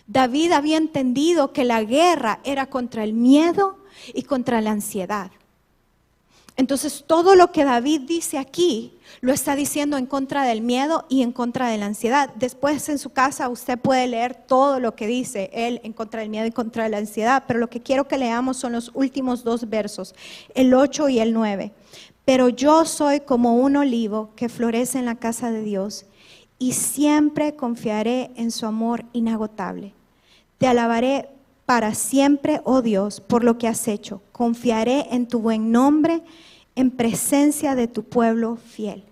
David 0.06 0.52
había 0.52 0.76
entendido 0.76 1.52
que 1.52 1.64
la 1.64 1.84
guerra 1.84 2.40
era 2.44 2.66
contra 2.66 3.04
el 3.04 3.12
miedo 3.12 3.78
y 4.12 4.22
contra 4.22 4.60
la 4.60 4.72
ansiedad. 4.72 5.30
Entonces 6.60 7.04
todo 7.06 7.36
lo 7.36 7.52
que 7.52 7.64
David 7.64 8.02
dice 8.02 8.36
aquí 8.36 8.92
lo 9.22 9.32
está 9.32 9.56
diciendo 9.56 9.96
en 9.96 10.04
contra 10.04 10.44
del 10.44 10.60
miedo 10.60 11.06
y 11.08 11.22
en 11.22 11.32
contra 11.32 11.68
de 11.68 11.78
la 11.78 11.86
ansiedad. 11.86 12.34
Después 12.34 12.86
en 12.90 12.98
su 12.98 13.08
casa 13.08 13.48
usted 13.48 13.78
puede 13.78 14.06
leer 14.06 14.34
todo 14.34 14.78
lo 14.78 14.94
que 14.94 15.06
dice 15.06 15.48
él 15.54 15.80
en 15.84 15.94
contra 15.94 16.20
del 16.20 16.28
miedo 16.28 16.46
y 16.46 16.50
contra 16.50 16.84
de 16.84 16.90
la 16.90 16.98
ansiedad, 16.98 17.44
pero 17.46 17.60
lo 17.60 17.70
que 17.70 17.80
quiero 17.80 18.06
que 18.06 18.18
leamos 18.18 18.58
son 18.58 18.72
los 18.72 18.90
últimos 18.92 19.42
dos 19.42 19.70
versos, 19.70 20.14
el 20.54 20.74
8 20.74 21.08
y 21.08 21.20
el 21.20 21.32
9. 21.32 21.72
Pero 22.26 22.50
yo 22.50 22.84
soy 22.84 23.20
como 23.20 23.56
un 23.56 23.76
olivo 23.76 24.32
que 24.36 24.50
florece 24.50 24.98
en 24.98 25.06
la 25.06 25.14
casa 25.14 25.50
de 25.50 25.62
Dios 25.62 26.04
y 26.58 26.72
siempre 26.72 27.56
confiaré 27.56 28.32
en 28.36 28.50
su 28.50 28.66
amor 28.66 29.06
inagotable. 29.14 29.94
Te 30.58 30.66
alabaré 30.66 31.30
para 31.64 31.94
siempre, 31.94 32.60
oh 32.64 32.82
Dios, 32.82 33.22
por 33.22 33.44
lo 33.44 33.56
que 33.56 33.66
has 33.66 33.88
hecho. 33.88 34.20
Confiaré 34.32 35.06
en 35.10 35.26
tu 35.26 35.38
buen 35.38 35.72
nombre 35.72 36.22
en 36.74 36.90
presencia 36.90 37.74
de 37.74 37.88
tu 37.88 38.04
pueblo 38.04 38.56
fiel. 38.56 39.04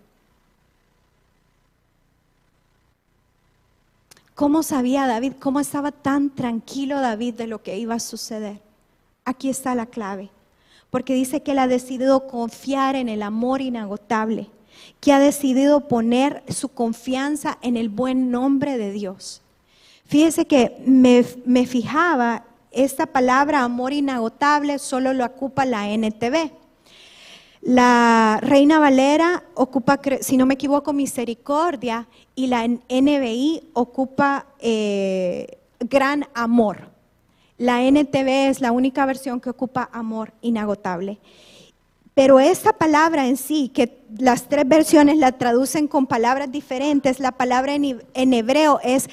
¿Cómo 4.38 4.62
sabía 4.62 5.07
David? 5.07 5.33
¿Cómo 5.40 5.59
estaba 5.59 5.90
tan 5.90 6.31
tranquilo 6.31 7.01
David 7.01 7.35
de 7.35 7.49
lo 7.49 7.62
que 7.62 7.77
iba 7.77 7.97
a 7.97 8.01
suceder? 8.01 8.61
Aquí 9.25 9.49
está 9.49 9.75
la 9.75 9.87
clave. 9.87 10.31
Porque 10.90 11.12
dice 11.12 11.42
que 11.42 11.51
él 11.51 11.59
ha 11.59 11.66
decidido 11.66 12.29
confiar 12.29 12.94
en 12.94 13.09
el 13.09 13.23
amor 13.23 13.61
inagotable, 13.61 14.49
que 15.01 15.12
ha 15.12 15.18
decidido 15.18 15.88
poner 15.88 16.44
su 16.49 16.68
confianza 16.68 17.59
en 17.62 17.77
el 17.77 17.88
buen 17.88 18.31
nombre 18.31 18.79
de 18.79 18.92
Dios. 18.92 19.42
Fíjese 20.07 20.47
que 20.47 20.83
me, 20.87 21.25
me 21.44 21.66
fijaba, 21.66 22.44
esta 22.71 23.07
palabra 23.07 23.64
amor 23.64 23.92
inagotable 23.92 24.79
solo 24.79 25.14
lo 25.14 25.27
ocupa 25.27 25.64
la 25.64 25.88
NTV. 25.88 26.53
La 27.68 28.38
Reina 28.40 28.78
Valera 28.78 29.44
ocupa, 29.52 30.00
si 30.22 30.38
no 30.38 30.46
me 30.46 30.54
equivoco, 30.54 30.94
misericordia 30.94 32.09
y 32.35 32.46
la 32.46 32.66
NBI 32.66 33.68
ocupa 33.74 34.46
eh, 34.59 35.59
gran 35.78 36.26
amor. 36.33 36.88
La 37.59 37.83
NTV 37.83 38.48
es 38.48 38.62
la 38.62 38.72
única 38.72 39.04
versión 39.04 39.38
que 39.38 39.50
ocupa 39.50 39.90
amor 39.92 40.33
inagotable. 40.40 41.18
Pero 42.14 42.40
esa 42.40 42.72
palabra 42.72 43.26
en 43.26 43.37
sí, 43.37 43.68
que 43.68 43.98
las 44.18 44.48
tres 44.48 44.66
versiones 44.66 45.18
la 45.18 45.33
traducen 45.33 45.88
con 45.88 46.07
palabras 46.07 46.50
diferentes, 46.50 47.20
la 47.20 47.33
palabra 47.33 47.74
en, 47.74 48.33
hebreo 48.33 48.81
es 48.83 49.11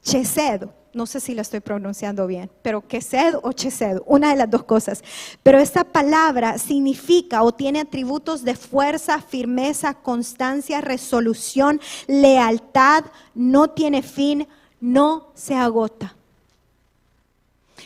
chesed 0.00 0.66
no 0.98 1.06
sé 1.06 1.20
si 1.20 1.32
lo 1.32 1.42
estoy 1.42 1.60
pronunciando 1.60 2.26
bien, 2.26 2.50
pero 2.60 2.86
Kesed 2.86 3.36
o 3.42 3.52
Chesed, 3.52 4.00
una 4.04 4.30
de 4.30 4.36
las 4.36 4.50
dos 4.50 4.64
cosas. 4.64 5.04
Pero 5.44 5.60
esta 5.60 5.84
palabra 5.84 6.58
significa 6.58 7.44
o 7.44 7.52
tiene 7.52 7.78
atributos 7.78 8.42
de 8.42 8.56
fuerza, 8.56 9.22
firmeza, 9.22 9.94
constancia, 9.94 10.80
resolución, 10.80 11.80
lealtad, 12.08 13.04
no 13.32 13.70
tiene 13.70 14.02
fin, 14.02 14.48
no 14.80 15.28
se 15.34 15.54
agota. 15.54 16.16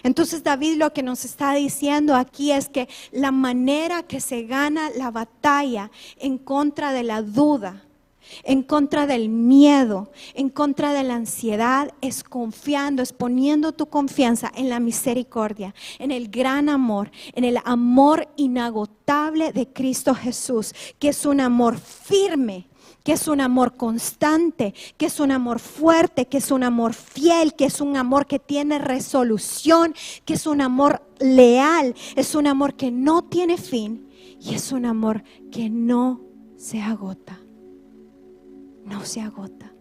Entonces 0.03 0.43
David 0.43 0.79
lo 0.79 0.95
que 0.95 1.03
nos 1.03 1.27
está 1.27 1.53
diciendo 1.53 2.15
aquí 2.17 2.51
es 2.51 2.71
que 2.71 2.89
la 3.11 3.31
manera 3.31 4.05
que 4.05 4.21
se 4.21 4.45
gana 4.45 4.89
la 4.97 5.11
batalla 5.11 5.91
en 6.17 6.39
contra 6.39 6.93
de 6.93 7.03
la 7.03 7.21
duda, 7.21 7.85
en 8.45 8.63
contra 8.63 9.07
del 9.07 9.29
miedo, 9.29 10.11
en 10.35 10.49
contra 10.49 10.93
de 10.93 11.03
la 11.03 11.15
ansiedad, 11.15 11.93
es 12.01 12.25
confiando, 12.25 13.03
es 13.03 13.13
poniendo 13.13 13.73
tu 13.73 13.87
confianza 13.87 14.51
en 14.55 14.69
la 14.69 14.81
misericordia, 14.81 15.75
en 15.99 16.11
el 16.11 16.29
gran 16.29 16.69
amor, 16.69 17.11
en 17.35 17.45
el 17.45 17.59
amor 17.65 18.29
inagotable 18.37 19.53
de 19.53 19.69
Cristo 19.73 20.15
Jesús, 20.15 20.75
que 20.99 21.09
es 21.09 21.27
un 21.27 21.41
amor 21.41 21.79
firme, 21.79 22.69
que 23.05 23.13
es 23.13 23.29
un 23.29 23.41
amor 23.41 23.77
constante, 23.77 24.75
que 24.97 25.07
es 25.07 25.21
un 25.21 25.33
amor 25.33 25.59
fuerte, 25.59 26.27
que 26.27 26.39
es 26.39 26.51
un 26.51 26.63
amor 26.63 26.95
fiel, 26.95 27.55
que 27.55 27.65
es 27.65 27.81
un 27.81 27.97
amor 27.97 28.27
que 28.27 28.39
tiene 28.39 28.79
resolución, 28.79 29.95
que 30.25 30.35
es 30.35 30.47
un 30.47 30.61
amor 30.61 31.03
leal, 31.19 31.95
es 32.17 32.35
un 32.35 32.47
amor 32.47 32.75
que 32.75 32.91
no 32.91 33.23
tiene 33.23 33.57
fin 33.57 34.09
y 34.41 34.55
es 34.55 34.73
un 34.73 34.87
amor 34.87 35.23
que 35.51 35.69
no 35.69 36.21
se 36.57 36.81
agota 36.81 37.42
no 38.85 39.05
se 39.05 39.21
agota. 39.21 39.73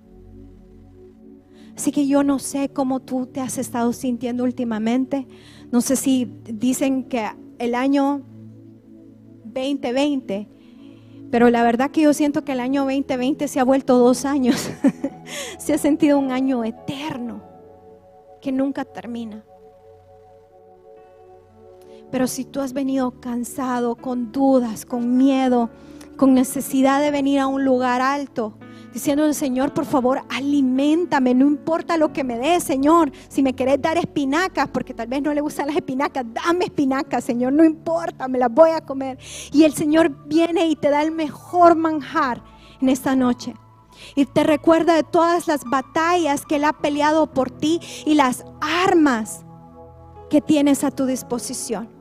Así 1.75 1.91
que 1.91 2.07
yo 2.07 2.23
no 2.23 2.39
sé 2.39 2.69
cómo 2.69 2.99
tú 2.99 3.25
te 3.25 3.39
has 3.39 3.57
estado 3.57 3.93
sintiendo 3.93 4.43
últimamente. 4.43 5.27
No 5.71 5.81
sé 5.81 5.95
si 5.95 6.31
dicen 6.43 7.05
que 7.05 7.27
el 7.59 7.75
año 7.75 8.23
2020, 9.45 10.47
pero 11.31 11.49
la 11.49 11.63
verdad 11.63 11.91
que 11.91 12.01
yo 12.01 12.13
siento 12.13 12.43
que 12.43 12.51
el 12.51 12.59
año 12.59 12.83
2020 12.83 13.47
se 13.47 13.59
ha 13.59 13.63
vuelto 13.63 13.97
dos 13.97 14.25
años. 14.25 14.69
se 15.57 15.73
ha 15.73 15.77
sentido 15.77 16.19
un 16.19 16.31
año 16.31 16.63
eterno 16.63 17.41
que 18.41 18.51
nunca 18.51 18.83
termina. 18.85 19.45
Pero 22.11 22.27
si 22.27 22.43
tú 22.43 22.59
has 22.59 22.73
venido 22.73 23.21
cansado, 23.21 23.95
con 23.95 24.33
dudas, 24.33 24.85
con 24.85 25.17
miedo, 25.17 25.69
con 26.17 26.33
necesidad 26.33 26.99
de 27.01 27.09
venir 27.09 27.39
a 27.39 27.47
un 27.47 27.63
lugar 27.63 28.01
alto, 28.01 28.57
diciendo, 28.93 29.31
Señor, 29.33 29.73
por 29.73 29.85
favor, 29.85 30.21
alimentame, 30.29 31.33
no 31.33 31.47
importa 31.47 31.97
lo 31.97 32.11
que 32.11 32.23
me 32.23 32.37
des, 32.37 32.63
Señor. 32.63 33.11
Si 33.29 33.41
me 33.41 33.53
querés 33.53 33.81
dar 33.81 33.97
espinacas, 33.97 34.67
porque 34.69 34.93
tal 34.93 35.07
vez 35.07 35.21
no 35.21 35.33
le 35.33 35.41
gustan 35.41 35.67
las 35.67 35.75
espinacas, 35.75 36.25
dame 36.33 36.65
espinacas, 36.65 37.23
Señor, 37.23 37.53
no 37.53 37.63
importa, 37.63 38.27
me 38.27 38.37
las 38.37 38.51
voy 38.51 38.71
a 38.71 38.81
comer. 38.81 39.17
Y 39.51 39.63
el 39.63 39.73
Señor 39.73 40.27
viene 40.27 40.67
y 40.67 40.75
te 40.75 40.89
da 40.89 41.01
el 41.01 41.11
mejor 41.11 41.75
manjar 41.75 42.43
en 42.81 42.89
esta 42.89 43.15
noche. 43.15 43.53
Y 44.15 44.25
te 44.25 44.43
recuerda 44.43 44.95
de 44.95 45.03
todas 45.03 45.47
las 45.47 45.63
batallas 45.63 46.45
que 46.45 46.55
Él 46.55 46.65
ha 46.65 46.73
peleado 46.73 47.27
por 47.27 47.51
ti 47.51 47.79
y 48.05 48.15
las 48.15 48.45
armas 48.61 49.45
que 50.29 50.41
tienes 50.41 50.83
a 50.83 50.91
tu 50.91 51.05
disposición. 51.05 52.00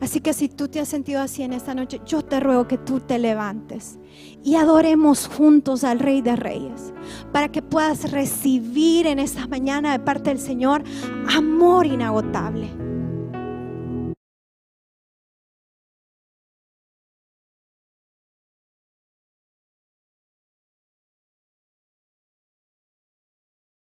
Así 0.00 0.20
que 0.20 0.32
si 0.32 0.48
tú 0.48 0.68
te 0.68 0.80
has 0.80 0.88
sentido 0.88 1.20
así 1.20 1.42
en 1.42 1.52
esta 1.52 1.74
noche, 1.74 2.00
yo 2.06 2.22
te 2.22 2.40
ruego 2.40 2.68
que 2.68 2.78
tú 2.78 3.00
te 3.00 3.18
levantes 3.18 3.98
y 4.42 4.56
adoremos 4.56 5.26
juntos 5.28 5.84
al 5.84 5.98
Rey 5.98 6.20
de 6.20 6.36
Reyes, 6.36 6.92
para 7.32 7.48
que 7.48 7.62
puedas 7.62 8.10
recibir 8.10 9.06
en 9.06 9.18
esta 9.18 9.46
mañana 9.46 9.92
de 9.92 9.98
parte 9.98 10.30
del 10.30 10.38
Señor 10.38 10.84
amor 11.28 11.86
inagotable 11.86 12.93